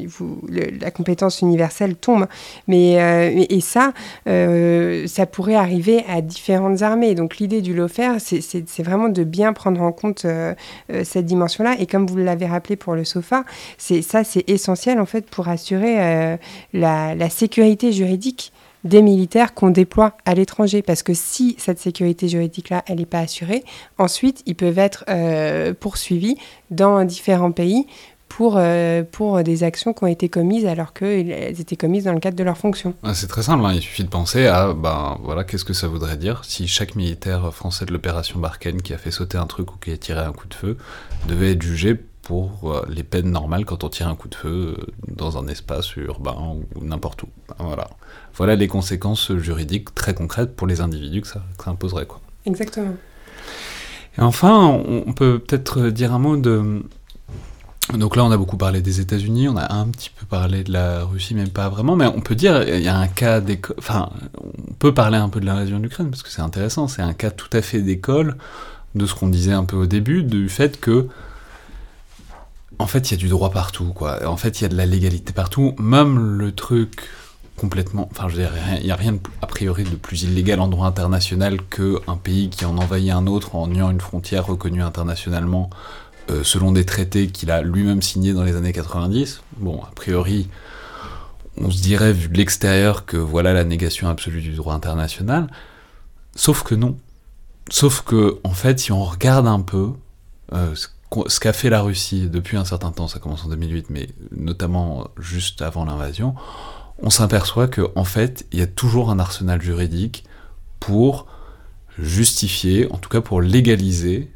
[0.49, 2.27] la compétence universelle tombe.
[2.69, 3.93] Mais et ça,
[4.27, 7.15] ça pourrait arriver à différentes armées.
[7.15, 10.27] Donc l'idée du LOFER, c'est vraiment de bien prendre en compte
[11.03, 11.77] cette dimension-là.
[11.79, 13.45] Et comme vous l'avez rappelé pour le sofa,
[13.79, 16.37] c'est ça, c'est essentiel en fait pour assurer euh,
[16.73, 18.53] la, sécurité juridique
[18.85, 20.83] des militaires qu'on déploie à l'étranger.
[20.83, 23.65] Parce que si cette sécurité juridique-là, elle n'est pas assurée,
[23.99, 26.37] ensuite, ils peuvent être euh, poursuivis
[26.71, 27.87] dans différents pays
[28.37, 32.21] pour, euh, pour des actions qui ont été commises alors qu'elles étaient commises dans le
[32.21, 32.95] cadre de leur fonction.
[33.13, 33.73] C'est très simple, hein.
[33.75, 37.53] il suffit de penser à ben, voilà, qu'est-ce que ça voudrait dire si chaque militaire
[37.53, 40.33] français de l'opération Barkhane qui a fait sauter un truc ou qui a tiré un
[40.33, 40.79] coup de feu
[41.29, 44.77] devait être jugé pour euh, les peines normales quand on tire un coup de feu
[44.79, 47.29] euh, dans un espace urbain ou n'importe où.
[47.59, 47.91] Voilà.
[48.35, 52.07] voilà les conséquences juridiques très concrètes pour les individus que ça, imposerait.
[52.07, 52.21] Quoi.
[52.47, 52.95] Exactement.
[54.17, 56.83] Et enfin, on peut peut-être dire un mot de...
[57.99, 60.73] Donc là, on a beaucoup parlé des États-Unis, on a un petit peu parlé de
[60.73, 63.77] la Russie, même pas vraiment, mais on peut dire, il y a un cas d'école,
[63.79, 64.09] enfin,
[64.43, 67.13] on peut parler un peu de l'invasion de l'Ukraine, parce que c'est intéressant, c'est un
[67.13, 68.37] cas tout à fait d'école
[68.95, 71.09] de ce qu'on disait un peu au début, du fait que
[72.79, 74.27] en fait, il y a du droit partout, quoi.
[74.27, 75.75] En fait, il y a de la légalité partout.
[75.79, 77.09] Même le truc
[77.57, 78.09] complètement.
[78.11, 80.87] Enfin, je veux dire, il n'y a rien a priori de plus illégal en droit
[80.87, 85.71] international qu'un pays qui en envahit un autre en niant une frontière reconnue internationalement
[86.31, 89.43] euh, selon des traités qu'il a lui-même signés dans les années 90.
[89.59, 90.49] Bon, a priori,
[91.57, 95.49] on se dirait, vu de l'extérieur, que voilà la négation absolue du droit international.
[96.35, 96.99] Sauf que non.
[97.71, 99.91] Sauf que, en fait, si on regarde un peu
[100.53, 104.09] euh, ce qu'a fait la Russie depuis un certain temps, ça commence en 2008, mais
[104.31, 106.35] notamment juste avant l'invasion,
[106.99, 110.25] on s'aperçoit qu'en en fait, il y a toujours un arsenal juridique
[110.81, 111.27] pour
[111.99, 114.31] justifier, en tout cas pour légaliser,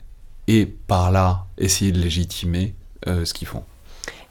[0.49, 2.75] et par là essayer de légitimer
[3.07, 3.63] euh, ce qu'ils font.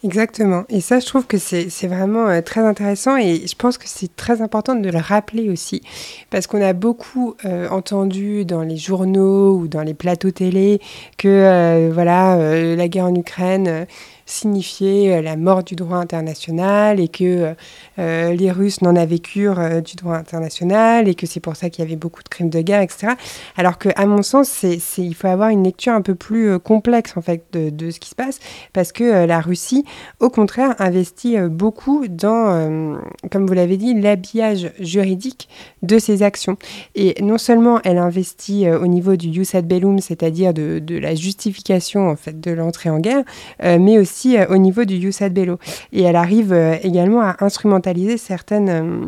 [0.04, 0.66] Exactement.
[0.70, 4.16] Et ça, je trouve que c'est vraiment euh, très intéressant et je pense que c'est
[4.16, 5.82] très important de le rappeler aussi.
[6.30, 10.80] Parce qu'on a beaucoup euh, entendu dans les journaux ou dans les plateaux télé
[11.18, 13.88] que voilà, la guerre en Ukraine
[14.26, 17.54] signifier euh, la mort du droit international et que
[18.00, 21.70] euh, les Russes n'en avaient cure euh, du droit international et que c'est pour ça
[21.70, 23.14] qu'il y avait beaucoup de crimes de guerre, etc.
[23.56, 27.16] Alors que, à mon sens, c'est, il faut avoir une lecture un peu plus complexe
[27.16, 28.40] en fait de, de, ce qui se passe
[28.74, 29.86] parce que la Russie,
[30.20, 33.00] au contraire, investit beaucoup dans,
[33.32, 35.50] comme vous l'avez dit, l'habillage juridique
[35.84, 36.58] de ses actions.
[36.96, 41.16] Et non seulement elle investit au niveau du jus ad bellum, c'est-à-dire de, de, la
[41.16, 43.24] justification en fait de l'entrée en guerre,
[43.62, 45.58] mais aussi euh, au niveau du Youssad Bello.
[45.92, 49.08] Et elle arrive euh, également à instrumentaliser certaines euh,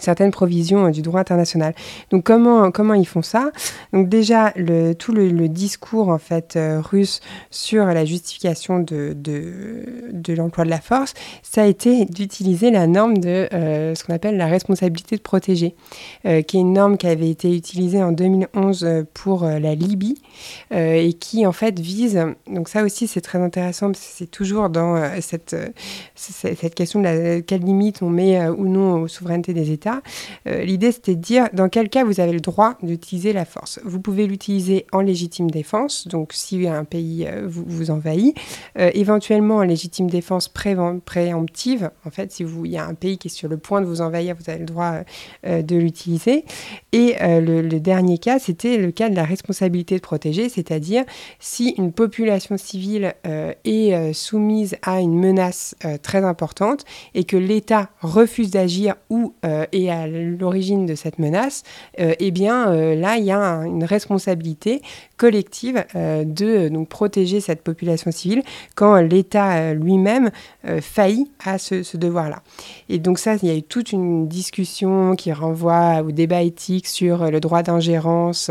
[0.00, 1.74] certaines provisions euh, du droit international.
[2.10, 3.50] Donc comment, comment ils font ça?
[3.92, 7.20] Donc déjà, le, tout le, discours en fait euh, russe
[7.50, 13.18] sur la justification de, de, l'emploi de la force, ça a été d'utiliser la norme
[13.18, 15.74] de euh, ce qu'on appelle la responsabilité de protéger,
[16.22, 20.20] qui est une norme qui avait été utilisée en 2011 pour la Libye
[20.70, 24.68] et qui en fait vise, donc ça aussi c'est très intéressant parce que c'est toujours
[24.68, 25.56] dans cette,
[26.14, 29.77] cette question de la, quelle limite on met ou non aux souverainetés des États
[30.46, 33.80] euh, l'idée, c'était de dire dans quel cas vous avez le droit d'utiliser la force.
[33.84, 38.36] Vous pouvez l'utiliser en légitime défense, donc si un pays euh, vous, envahit,
[38.78, 43.28] euh, éventuellement en légitime défense préemptive, en fait, si il y a un pays qui
[43.28, 44.94] est sur le point de vous envahir, vous avez le droit
[45.44, 46.44] de l'utiliser.
[46.92, 51.04] Et le, le, dernier cas, c'était le cas de la responsabilité de protéger, c'est-à-dire
[51.38, 53.14] si une population civile
[53.64, 59.34] est soumise à une menace très importante et que l'État refuse d'agir ou
[59.72, 61.62] est à l'origine de cette menace,
[61.98, 64.82] eh bien là, il y a une responsabilité
[65.16, 68.42] collective de donc, protéger cette population civile
[68.74, 70.30] quand l'État lui-même
[70.80, 72.42] faillit à ce, devoir-là.
[72.88, 76.86] Et donc ça, il y a eu toute une discussion qui renvoie au débat éthique
[76.86, 78.50] sur le droit d'ingérence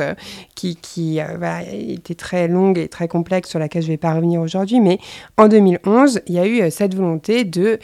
[0.56, 4.42] qui, qui était très longue et très complexe sur laquelle je ne vais pas revenir
[4.42, 4.80] aujourd'hui.
[4.80, 5.00] Mais
[5.38, 7.80] en 2011, il y a eu cette volonté de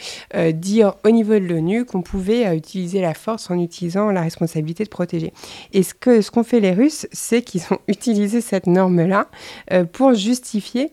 [0.52, 4.88] dire au niveau de l'ONU qu'on pouvait euh, utiliser la en utilisant la responsabilité de
[4.88, 5.32] protéger.
[5.72, 9.28] Et ce qu'ont ce qu'ont fait les Russes, c'est qu'ils ont utilisé cette norme-là
[9.72, 10.92] euh, pour justifier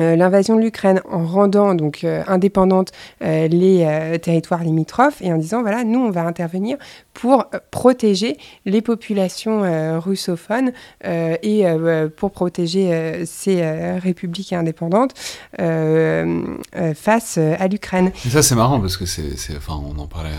[0.00, 2.90] euh, l'invasion de l'Ukraine en rendant donc euh, indépendantes
[3.22, 6.76] euh, les territoires limitrophes et en disant voilà nous on va intervenir
[7.12, 9.62] pour protéger les populations
[10.00, 10.72] russophones
[11.04, 11.64] et
[12.16, 13.64] pour protéger ces
[13.98, 15.14] républiques indépendantes
[15.56, 18.10] face à l'Ukraine.
[18.16, 20.30] Ça c'est marrant parce que c'est enfin on en parlait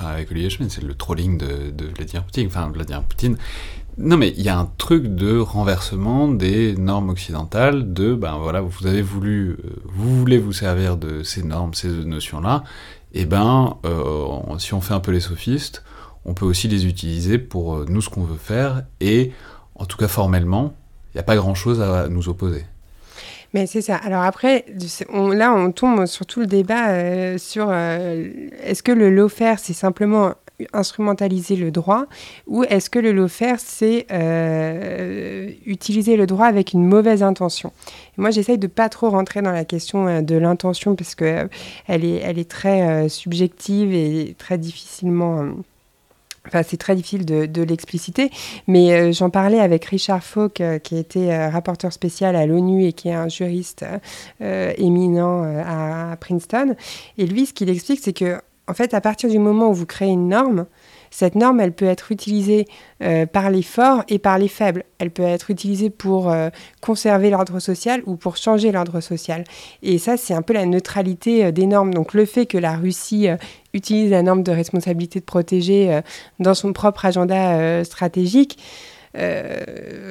[0.00, 1.72] avec Olivier Schmitt c'est le trolling de,
[2.46, 3.36] enfin Vladimir Poutine
[3.98, 8.60] non, mais il y a un truc de renversement des normes occidentales, de, ben voilà,
[8.60, 12.64] vous avez voulu, euh, vous voulez vous servir de ces normes, ces notions-là,
[13.12, 15.82] et ben, euh, si on fait un peu les sophistes,
[16.24, 19.32] on peut aussi les utiliser pour euh, nous ce qu'on veut faire, et
[19.74, 20.74] en tout cas formellement,
[21.12, 22.64] il n'y a pas grand-chose à nous opposer.
[23.52, 23.96] Mais c'est ça.
[23.96, 24.64] Alors après,
[25.12, 30.34] là, on tombe sur tout le débat sur est-ce que le lawfare, c'est simplement
[30.72, 32.06] instrumentaliser le droit
[32.46, 37.72] ou est-ce que le lawfare, c'est euh, utiliser le droit avec une mauvaise intention?
[38.16, 41.48] Moi, j'essaye de pas trop rentrer dans la question euh, de l'intention parce que euh,
[41.86, 45.44] elle, est, elle est très subjective et très difficilement...
[46.46, 48.30] Enfin, c'est très difficile de, l'expliciter,
[48.66, 53.14] mais j'en parlais avec Richard Falk, qui était rapporteur spécial à l'ONU et qui est
[53.14, 53.84] un juriste
[54.40, 56.76] éminent à Princeton.
[57.18, 58.40] Et lui, ce qu'il explique, c'est que
[58.70, 60.66] en fait, à partir du moment où vous créez une norme,
[61.10, 62.66] cette norme, elle peut être utilisée
[63.02, 64.84] euh, par les forts et par les faibles.
[64.98, 66.50] Elle peut être utilisée pour euh,
[66.80, 69.42] conserver l'ordre social ou pour changer l'ordre social.
[69.82, 71.92] Et ça, c'est un peu la neutralité euh, des normes.
[71.92, 73.26] Donc le fait que la Russie
[73.74, 76.00] utilise la norme de responsabilité de protéger
[76.38, 78.58] dans son propre agenda stratégique,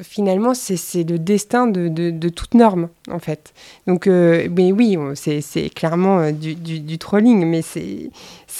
[0.02, 3.52] finalement, c'est le destin de, toute norme, en fait.
[3.86, 8.10] Donc, mais oui, c'est clairement euh, du, trolling, mais c'est.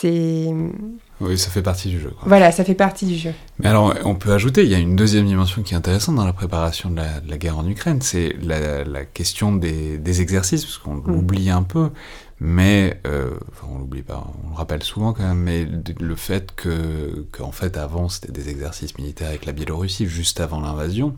[0.09, 2.13] Oui, ça fait partie du jeu.
[2.25, 3.33] Voilà, ça fait partie du jeu.
[3.59, 6.25] Mais alors, on peut ajouter, il y a une deuxième dimension qui est intéressante dans
[6.25, 11.07] la préparation de la, guerre en Ukraine, c'est la, question des, exercices, parce qu'on mm.
[11.07, 11.91] l'oublie un peu,
[12.41, 15.67] mais euh, enfin, on l'oublie pas, on le rappelle souvent quand même, mais
[16.01, 20.61] le fait que, qu'en fait avant c'était des exercices militaires avec la Biélorussie juste avant
[20.61, 21.15] l'invasion,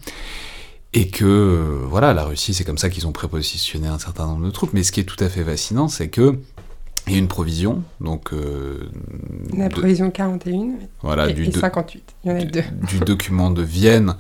[0.95, 4.45] et que euh, voilà, la Russie c'est comme ça qu'ils ont prépositionné un certain nombre
[4.45, 4.73] de troupes.
[4.75, 6.39] Mais ce qui est tout à fait fascinant, c'est que
[7.07, 8.89] il y a une provision, donc euh,
[9.57, 12.63] la provision 41 voilà, et, du 58, il y en a deux.
[12.89, 14.15] Du document de Vienne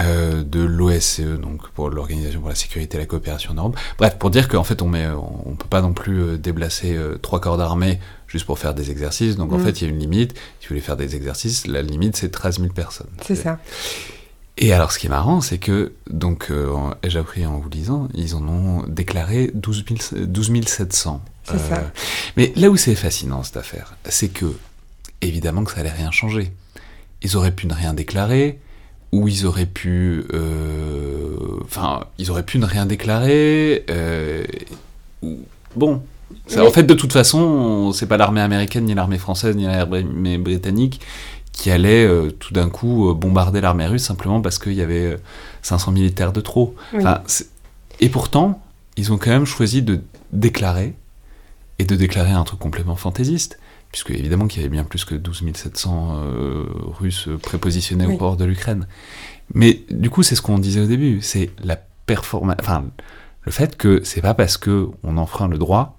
[0.00, 3.76] euh, de l'OSCE, donc pour l'Organisation pour la sécurité et la coopération en Europe.
[3.98, 7.16] Bref, pour dire qu'en fait, on met, on peut pas non plus euh, déplacer euh,
[7.16, 7.98] trois corps d'armée
[8.28, 9.34] juste pour faire des exercices.
[9.34, 9.64] Donc en mm.
[9.64, 10.34] fait, il y a une limite.
[10.60, 13.10] Si vous voulez faire des exercices, la limite c'est 13 000 personnes.
[13.22, 13.58] C'est ça.
[14.56, 16.50] Et alors, ce qui est marrant, c'est que, donc,
[17.04, 19.84] ai-je appris en vous lisant, ils en ont déclaré 12,
[20.66, 21.22] 700.
[21.50, 21.90] C'est ça.
[22.36, 24.46] Mais là où c'est fascinant, cette affaire, c'est que,
[25.22, 26.52] évidemment que ça allait rien changer.
[27.22, 28.58] Ils auraient pu ne rien déclarer,
[29.12, 33.84] où ils auraient pu, euh, enfin, ils auraient pu ne rien déclarer.
[33.90, 34.44] Euh,
[35.76, 36.02] bon,
[36.56, 41.00] en fait, de toute façon, c'est pas l'armée américaine, ni l'armée française, ni l'armée britannique
[41.52, 45.16] qui allait euh, tout d'un coup bombarder l'armée russe simplement parce qu'il y avait
[45.62, 46.76] 500 militaires de trop.
[48.00, 48.62] et pourtant,
[48.96, 50.00] ils ont quand même choisi de
[50.32, 50.94] déclarer
[51.78, 53.58] et de déclarer un truc complètement fantaisiste
[53.90, 56.66] puisque évidemment qu'il y avait bien plus que 12 700 euh,
[56.98, 58.86] Russes prépositionnés au port de l'Ukraine.
[59.54, 62.84] Mais du coup, c'est ce qu'on disait au début, c'est la performance, enfin,
[63.42, 65.98] le fait que c'est pas parce que on enfreint le droit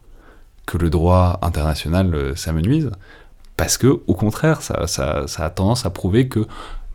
[0.65, 2.91] que le droit international euh, s'amenuise,
[3.57, 6.45] parce que au contraire, ça, ça, ça, a tendance à prouver que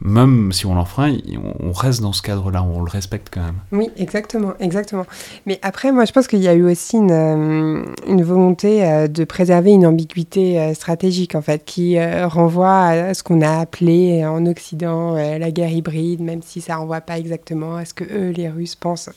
[0.01, 1.16] même si on l'enfreint,
[1.61, 3.59] on reste dans ce cadre-là, on le respecte quand même.
[3.70, 5.07] Oui, exactement, exactement.
[5.47, 7.84] Mais après, moi, je pense qu'il y a eu aussi une, euh,
[8.22, 13.40] volonté euh, de préserver une ambiguïté euh, stratégique, en fait, qui renvoie à ce qu'on
[13.40, 17.95] a appelé en Occident la guerre hybride, même si ça renvoie pas exactement à ce
[17.95, 19.11] que eux, les Russes, pensent.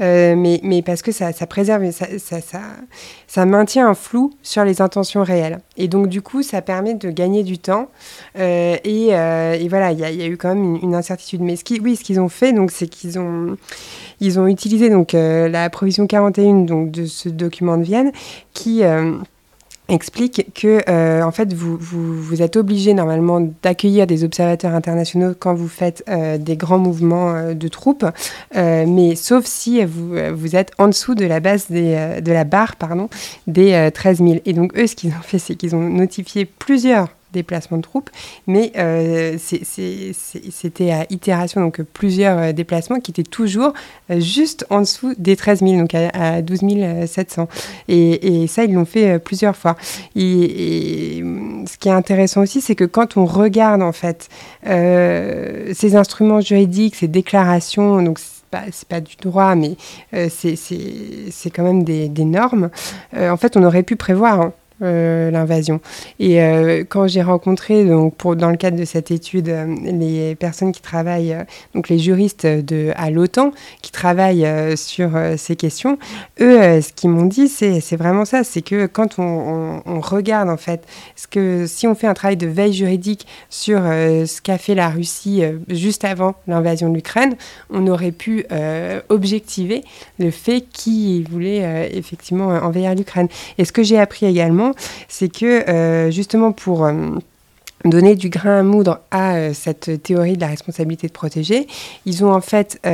[0.00, 5.60] Mais, parce que ça, préserve, ça, maintient un flou sur les intentions réelles.
[5.76, 7.88] Et donc, du coup, ça permet de gagner du temps.
[8.36, 11.40] et, et voilà, il y, a eu quand même une, incertitude.
[11.40, 13.56] Mais ce qui, oui, ce qu'ils ont fait, donc, c'est qu'ils ont,
[14.20, 18.12] ils ont utilisé donc euh, la provision 41 donc de ce document de Vienne
[18.52, 19.12] qui euh,
[19.88, 25.54] explique que euh, en fait vous, vous, êtes obligé normalement d'accueillir des observateurs internationaux quand
[25.54, 26.04] vous faites
[26.40, 28.04] des grands mouvements de troupes,
[28.54, 32.76] mais sauf si vous, vous êtes en dessous de la base des, de la barre
[32.76, 33.08] pardon
[33.46, 34.34] des euh, 13 000.
[34.44, 38.10] Et donc eux ce qu'ils ont fait c'est qu'ils ont notifié plusieurs déplacements de troupes,
[38.46, 43.72] mais euh, c'était à itération, donc euh, plusieurs euh, déplacements qui étaient toujours
[44.10, 46.60] juste en dessous des 13 000, donc à, à 12
[47.06, 47.48] 700.
[47.88, 49.76] Et, et ça, ils l'ont fait plusieurs fois.
[50.16, 51.22] Et,
[51.66, 54.28] ce qui est intéressant aussi, c'est que quand on regarde en fait
[54.64, 59.76] ces instruments juridiques, ces déclarations, donc c'est pas, du droit, mais
[60.30, 62.70] c'est- quand même des, normes.
[63.14, 64.40] en fait, on aurait pu prévoir.
[64.40, 65.80] hein, euh, l'invasion.
[66.20, 70.36] Et euh, quand j'ai rencontré, donc pour, dans le cadre de cette étude, euh, les
[70.36, 71.36] personnes qui travaillent,
[71.74, 73.50] donc les juristes de, à l'OTAN,
[73.82, 75.98] qui travaillent sur ces questions,
[76.40, 80.86] eux, ce qu'ils m'ont dit, c'est vraiment ça, c'est que quand on, regarde en fait,
[81.16, 84.90] ce que si on fait un travail de veille juridique sur ce qu'a fait la
[84.90, 87.34] Russie juste avant l'invasion de l'Ukraine,
[87.70, 88.44] on aurait pu
[89.08, 89.82] objectiver
[90.20, 93.28] le fait qu'ils voulaient effectivement envahir l'Ukraine.
[93.58, 94.67] Et ce que j'ai appris également,
[95.08, 96.92] c'est que euh, justement pour euh,
[97.84, 101.66] donner du grain à moudre à euh, cette théorie de la responsabilité de protéger,
[102.06, 102.90] ils ont en fait, il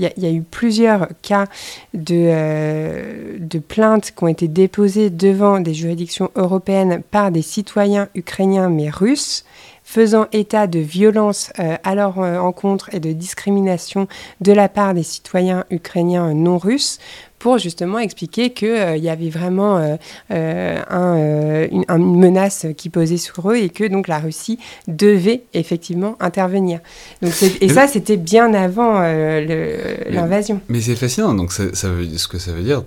[0.00, 1.46] y, a- eu plusieurs cas
[1.94, 8.68] de, de plaintes qui ont été déposées devant des juridictions européennes par des citoyens ukrainiens
[8.70, 9.44] mais russes
[9.84, 14.06] faisant état de violences à leur encontre et de discrimination
[14.42, 16.98] de la part des citoyens ukrainiens non russes
[17.38, 19.96] pour justement expliquer qu'il y avait vraiment euh,
[20.30, 24.58] euh, un, euh, une, une menace qui posait sur eux et que donc la Russie
[24.88, 26.80] devait effectivement intervenir.
[27.22, 30.60] Donc et ça, c'était bien avant euh, Mais- l'invasion.
[30.68, 32.82] Mais c'est fascinant, donc ça, ça veut, ce que ça veut dire,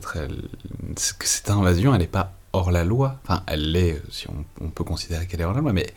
[0.96, 3.16] c'est que cette invasion, elle n'est pas hors la loi.
[3.24, 5.88] Enfin, elle l'est, si on, on peut considérer qu'elle est hors la loi, mais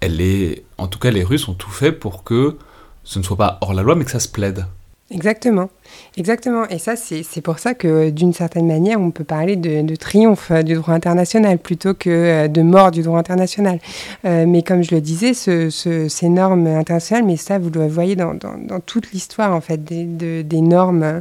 [0.00, 0.62] elle est.
[0.78, 2.56] En tout cas, les Russes ont tout fait pour que
[3.04, 4.64] ce ne soit pas hors la loi, mais que ça se plaide.
[5.10, 5.68] Exactement,
[6.16, 6.66] exactement.
[6.68, 10.62] Et ça, c'est pour ça que d'une certaine manière, on peut parler de, triomphe euh,
[10.62, 13.78] du droit international plutôt que euh, de mort du droit international.
[14.24, 17.86] Euh, mais comme je le disais, ce- ce- ces normes internationales, mais ça, vous le
[17.86, 21.20] voyez dans, dans- toute l'histoire en fait des, de- des normes euh,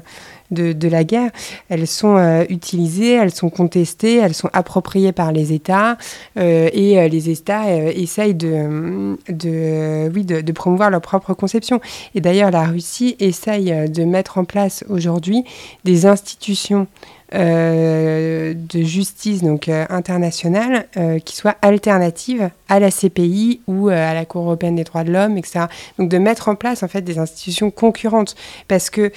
[0.51, 1.31] de, la guerre,
[1.69, 5.97] elles sont euh, utilisées, elles sont contestées, elles sont appropriées par les États
[6.37, 9.17] euh, et euh, les États essayent de,
[10.13, 11.79] oui, de, promouvoir leur propre conception.
[12.15, 15.43] Et d'ailleurs, la Russie essaye de mettre en place aujourd'hui
[15.85, 16.87] des institutions
[17.33, 24.13] euh, de justice donc euh, internationale euh, qui soient alternatives à la CPI ou à
[24.13, 25.65] la Cour européenne des droits de l'homme, etc.
[25.97, 28.35] Donc de mettre en place en fait des institutions concurrentes
[28.67, 29.11] parce que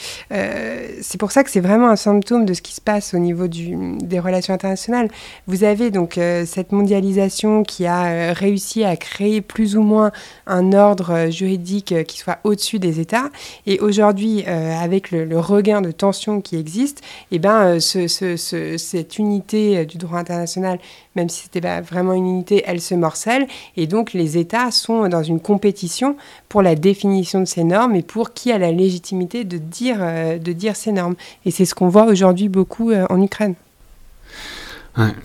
[1.01, 3.47] c'est pour ça que c'est vraiment un symptôme de ce qui se passe au niveau
[3.47, 5.09] des relations internationales.
[5.47, 10.11] Vous avez donc cette mondialisation qui a réussi à créer plus ou moins
[10.49, 13.31] un ordre juridique qui soit au-dessus des États.
[13.67, 18.77] Et aujourd'hui, avec le, regain de tension qui existe, eh ben, euh, ce, ce- ce-
[18.77, 20.79] cette unité euh, du droit international,
[21.17, 23.47] même si c'était pas vraiment une unité, elle se morcelle.
[23.77, 26.17] Et donc les États sont dans une compétition
[26.49, 30.39] pour la définition de ces normes et pour qui a la légitimité de dire, euh,
[30.39, 31.15] de dire ces normes.
[31.45, 33.55] Et c'est ce qu'on voit aujourd'hui beaucoup euh, en Ukraine.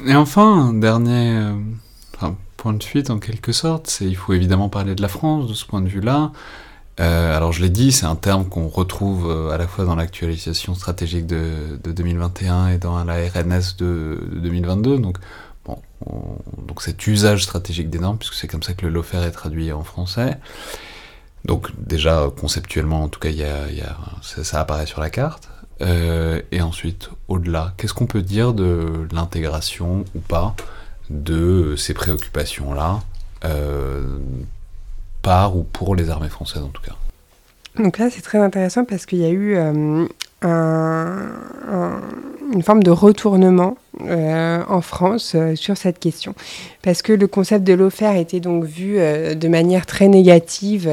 [0.07, 1.51] Et enfin, un dernier
[2.57, 5.53] point de fuite en quelque sorte, c'est il faut évidemment parler de la France de
[5.53, 6.31] ce point de vue-là.
[6.99, 9.95] Euh, alors je l'ai dit, c'est un terme qu'on retrouve euh, à la fois dans
[9.95, 14.99] l'actualisation stratégique de, de 2021 et dans la RNS de, de 2022.
[14.99, 15.17] Donc,
[15.65, 16.37] bon, on-
[16.67, 19.71] donc cet usage stratégique des normes, puisque c'est comme ça que le LOFER est traduit
[19.71, 20.37] en français.
[21.45, 23.29] Donc déjà conceptuellement, en tout cas,
[24.21, 25.49] ça, apparaît sur la carte.
[25.81, 30.53] Euh, et ensuite, au-delà, qu'est-ce qu'on peut dire de l'intégration ou pas
[31.09, 32.99] de ces préoccupations-là
[35.21, 36.95] par ou pour les armées françaises en tout cas
[37.81, 40.05] Donc là, c'est très intéressant parce qu'il y a eu euh,
[40.41, 41.29] un-
[41.71, 42.01] un-
[42.53, 46.33] une forme de retournement euh, en France euh, sur cette question.
[46.81, 50.89] Parce que le concept de l'offert était donc vu de manière très négative.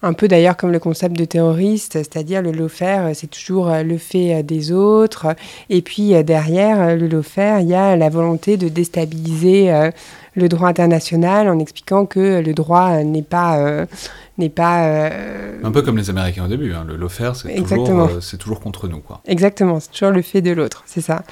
[0.00, 2.50] un peu d'ailleurs comme le concept de terroriste, c'est-à-dire le
[2.82, 5.34] euh, c'est toujours le fait des autres.
[5.70, 9.72] Et puis derrière le lawfare, il y a la volonté de déstabiliser
[10.38, 13.86] le droit international en expliquant que le droit n'est pas euh,
[14.38, 18.02] n'est pas euh, Un peu comme les Américains au début, hein, le lawfare c'est toujours,
[18.08, 19.00] euh, toujours contre nous.
[19.00, 19.20] Quoi.
[19.26, 21.22] Exactement, c'est toujours le fait de l'autre, c'est ça.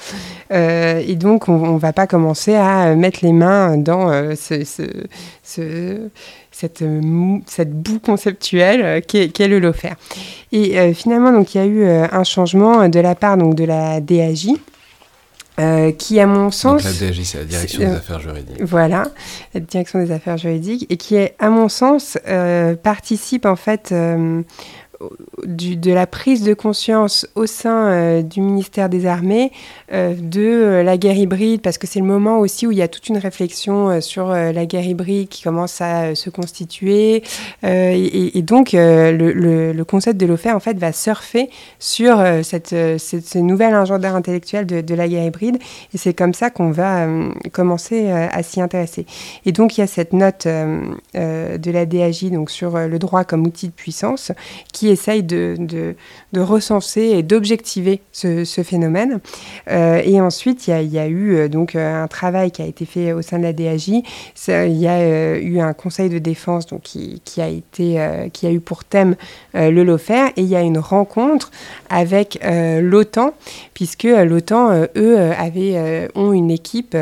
[0.51, 4.83] Euh, et donc, on ne va pas commencer à mettre les mains dans ce, ce-
[5.41, 6.09] ce-
[6.51, 6.83] cette,
[7.45, 9.95] cette boue conceptuelle qu'est le lawfare.
[10.51, 14.01] Et finalement, donc, il y a eu un changement de la part donc, de la
[14.01, 14.49] DAJ
[15.59, 16.83] euh, qui, à mon sens...
[16.83, 18.61] Donc la DAJ, c'est la Direction des Affaires Juridiques.
[18.61, 19.03] Voilà,
[19.53, 22.17] la Direction des Affaires Juridiques, et qui, à mon sens,
[22.83, 23.93] participe en fait
[25.45, 29.51] de la prise de conscience au sein euh, du ministère des Armées
[29.93, 32.81] euh, de euh, la guerre hybride, parce que c'est le moment aussi où il y
[32.81, 37.23] a toute une réflexion sur la guerre hybride qui commence à se constituer.
[37.63, 41.49] Et, donc, le, concept de l'OFER, en fait, va surfer
[41.79, 42.69] sur cette,
[42.99, 45.57] cette, ce nouvel agenda intellectuel de, de, la guerre hybride.
[45.93, 47.07] Et c'est comme ça qu'on va
[47.51, 49.05] commencer à s'y intéresser.
[49.45, 53.45] Et donc, il y a cette note de la DAJ donc, sur le droit comme
[53.45, 54.31] outil de puissance
[54.73, 59.19] qui essaye de, de, recenser et d'objectiver ce, phénomène.
[59.69, 62.85] Euh, et ensuite, il y, a eu euh, donc euh, un travail qui a été
[62.85, 63.87] fait au sein de la DAJ.
[64.47, 68.51] Il y a eu un conseil de défense donc, qui, qui a, été, qui a
[68.51, 69.15] eu pour thème
[69.53, 71.51] le LOFER et il y a une rencontre
[71.89, 73.33] avec l'OTAN,
[73.73, 76.95] puisque l'OTAN, eux, avaient, ont une équipe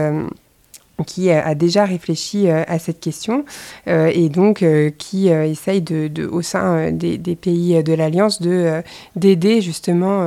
[1.04, 3.44] qui a déjà réfléchi euh, à cette question
[3.88, 8.82] euh, et donc euh, qui essaye de, au sein des, pays de l'Alliance de
[9.16, 10.26] d'aider justement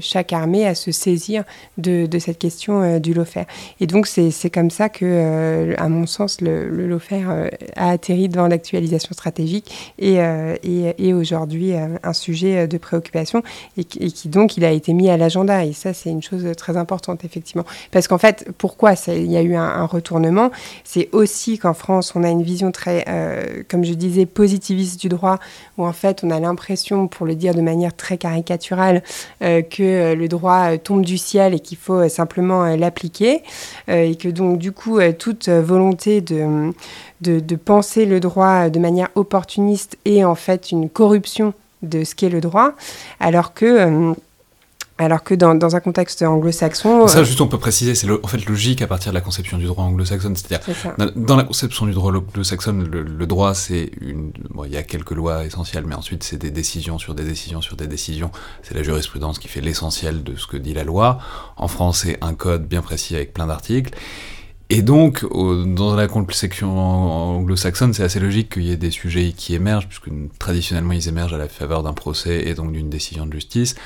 [0.00, 1.44] chaque armée à se saisir
[1.76, 3.44] de, de cette question du LOFER.
[3.80, 7.24] Et donc c'est comme ça que, à mon sens, le, le LOFER
[7.74, 10.18] a atterri devant l'actualisation stratégique et,
[10.98, 13.42] et, aujourd'hui un sujet de préoccupation
[13.76, 15.64] et, et, qui donc il a été mis à l'agenda.
[15.64, 17.64] Et ça c'est une chose très importante effectivement.
[17.90, 19.84] Parce qu'en fait, pourquoi il y a eu un, un
[20.84, 25.08] c'est aussi qu'en France, on a une vision très, euh, comme je disais, positiviste du
[25.08, 25.38] droit,
[25.78, 29.02] où en fait, on a l'impression, pour le dire de manière très caricaturale,
[29.42, 33.42] euh, que euh, le droit tombe du ciel et qu'il faut simplement l'appliquer,
[33.88, 36.72] et que donc, du coup, toute volonté de,
[37.20, 42.14] de, de penser le droit de manière opportuniste est en fait une corruption de ce
[42.14, 42.72] qu'est le droit,
[43.20, 44.14] alors que
[44.98, 47.06] alors que dans, dans un contexte anglo-saxon...
[47.06, 49.58] Ça, euh, juste, on peut préciser, c'est en fait logique à partir de la conception
[49.58, 50.32] du droit anglo-saxon.
[50.34, 50.66] C'est-à-dire,
[51.16, 54.32] dans, la conception du droit anglo-saxon, le, droit, c'est une...
[54.50, 57.60] Bon, il y a quelques lois essentielles, mais ensuite, c'est des décisions sur des décisions
[57.60, 58.30] sur des décisions.
[58.62, 61.18] C'est la jurisprudence qui fait l'essentiel de ce que dit la loi.
[61.58, 63.92] En France, c'est un code bien précis avec plein d'articles.
[64.68, 69.54] Et donc, dans la conception anglo-saxonne, c'est assez logique qu'il y ait des sujets qui
[69.54, 70.10] émergent, puisque
[70.40, 73.76] traditionnellement, ils émergent à la faveur d'un procès et donc d'une décision de justice.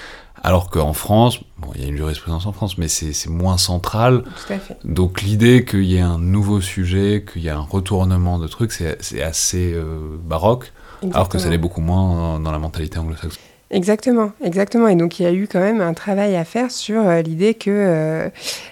[0.43, 4.23] Alors qu'en France, bon, il y a une jurisprudence en France, mais c'est moins central.
[4.23, 4.77] Tout à fait.
[4.85, 8.73] Donc l'idée qu'il y ait un nouveau sujet, qu'il y ait un retournement de trucs,
[8.73, 10.73] c'est assez euh, baroque,
[11.13, 13.50] alors que ça l'est beaucoup moins dans la mentalité anglo-saxonne.
[13.73, 14.89] Exactement, exactement.
[14.89, 17.55] Et donc il y a eu quand même un travail à faire sur euh, l'idée
[17.55, 18.29] que euh,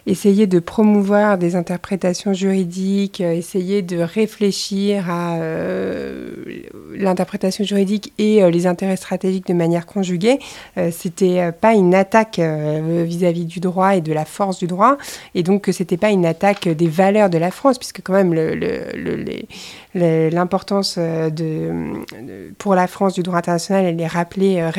[0.06, 5.38] essayer de promouvoir des interprétations juridiques, euh, essayer de réfléchir à
[6.96, 10.38] l'interprétation juridique et les intérêts stratégiques de manière conjuguée,
[10.90, 14.98] c'était pas une attaque vis-à-vis du droit et de la force du droit,
[15.34, 18.34] et donc que c'était pas une attaque des valeurs de la France, puisque quand même
[19.94, 21.70] l'importance de,
[22.58, 24.70] pour la France du droit international, elle est rappelée euh,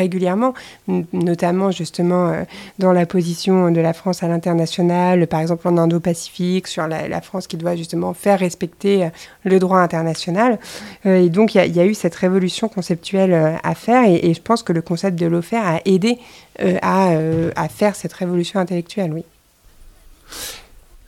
[1.13, 2.43] notamment justement euh,
[2.79, 7.47] dans la position de la France à l'international, par exemple en Indo-Pacifique, sur la, France
[7.47, 9.09] qui doit justement faire respecter
[9.43, 10.57] le droit international.
[11.05, 14.71] Et donc il y, a eu cette révolution conceptuelle à faire et, je pense que
[14.71, 16.17] le concept de l'OFER a aidé
[16.81, 19.23] à, faire cette révolution intellectuelle, oui.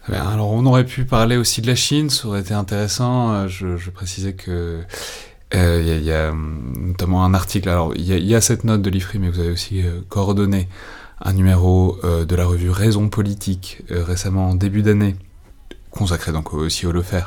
[0.09, 3.31] Alors on aurait pu parler aussi de la Chine, ça aurait été intéressant.
[3.33, 4.81] Euh, je, précisais que
[5.53, 7.69] euh, il y, a hum, notamment un article.
[7.69, 10.67] Alors il y, a cette note de l'IFRI, mais vous avez aussi euh, coordonné
[11.23, 15.15] un numéro de la revue Raison politique récemment en début d'année,
[15.91, 17.25] consacré donc aussi au Lefer.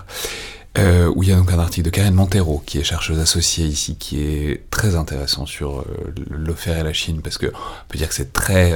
[1.14, 3.94] où il y a donc un article de Karine Montero, qui est chercheuse associée ici,
[3.94, 5.84] qui est très intéressant sur
[6.28, 8.72] l'OFER et la Chine, parce que on peut dire que c'est très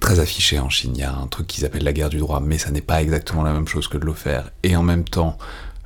[0.00, 0.92] très affiché en Chine.
[0.94, 3.02] Il y a un truc qu'ils appellent la guerre du droit, mais ça n'est pas
[3.02, 4.42] exactement la même chose que de l'OFER.
[4.62, 5.38] Et en même temps,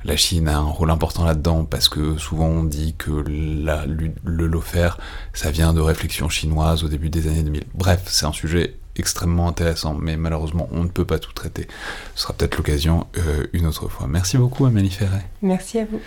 [0.05, 4.47] la Chine a un rôle important là-dedans parce que souvent on dit que la, le
[4.47, 4.89] LOFER,
[5.33, 7.63] ça vient de réflexions chinoises au début des années 2000.
[7.73, 11.67] Bref, c'est un sujet extrêmement intéressant, mais malheureusement, on ne peut pas tout traiter.
[12.15, 14.07] Ce sera peut-être l'occasion euh, une autre fois.
[14.07, 15.25] Merci beaucoup, Amélie Ferret.
[15.41, 15.99] Merci à vous.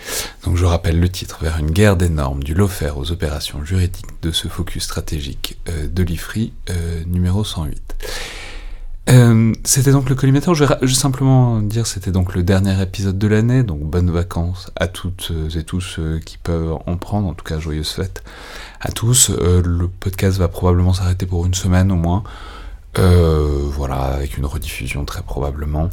[0.45, 4.21] Donc, je rappelle le titre Vers une guerre des normes, du LOFER aux opérations juridiques
[4.21, 7.95] de ce focus stratégique euh, de l'IFRI, euh, numéro 108.
[9.63, 10.53] C'était donc le collimateur.
[10.55, 14.87] Je vais simplement dire c'était donc le dernier épisode de l'année, donc bonnes vacances à
[14.87, 18.23] toutes et tous qui peuvent en prendre, en tout cas joyeuses fêtes
[18.81, 19.29] à tous.
[19.29, 22.23] le podcast va probablement s'arrêter pour une semaine au moins.
[22.99, 25.89] Euh, voilà, avec une rediffusion très probablement.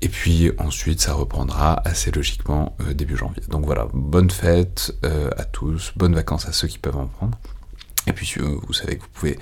[0.00, 3.42] Et puis ensuite, ça reprendra assez logiquement euh, début janvier.
[3.48, 7.38] Donc voilà, bonne fête euh, à tous, bonnes vacances à ceux qui peuvent en prendre.
[8.06, 9.38] Et puis vous savez que vous pouvez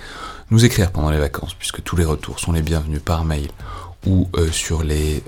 [0.51, 3.49] nous écrire pendant les vacances, puisque tous les retours sont les bienvenus par mail
[4.07, 5.23] ou sur les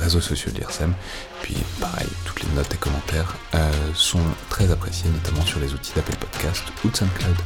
[0.00, 0.94] réseaux sociaux de l'IRSEM.
[1.42, 3.34] Puis pareil, toutes les notes et commentaires
[3.94, 7.36] sont très appréciés, notamment sur les outils d'Apple Podcast ou de SoundCloud.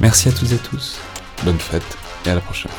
[0.00, 0.98] Merci à tous et tous,
[1.44, 2.72] bonne fête et à la prochaine.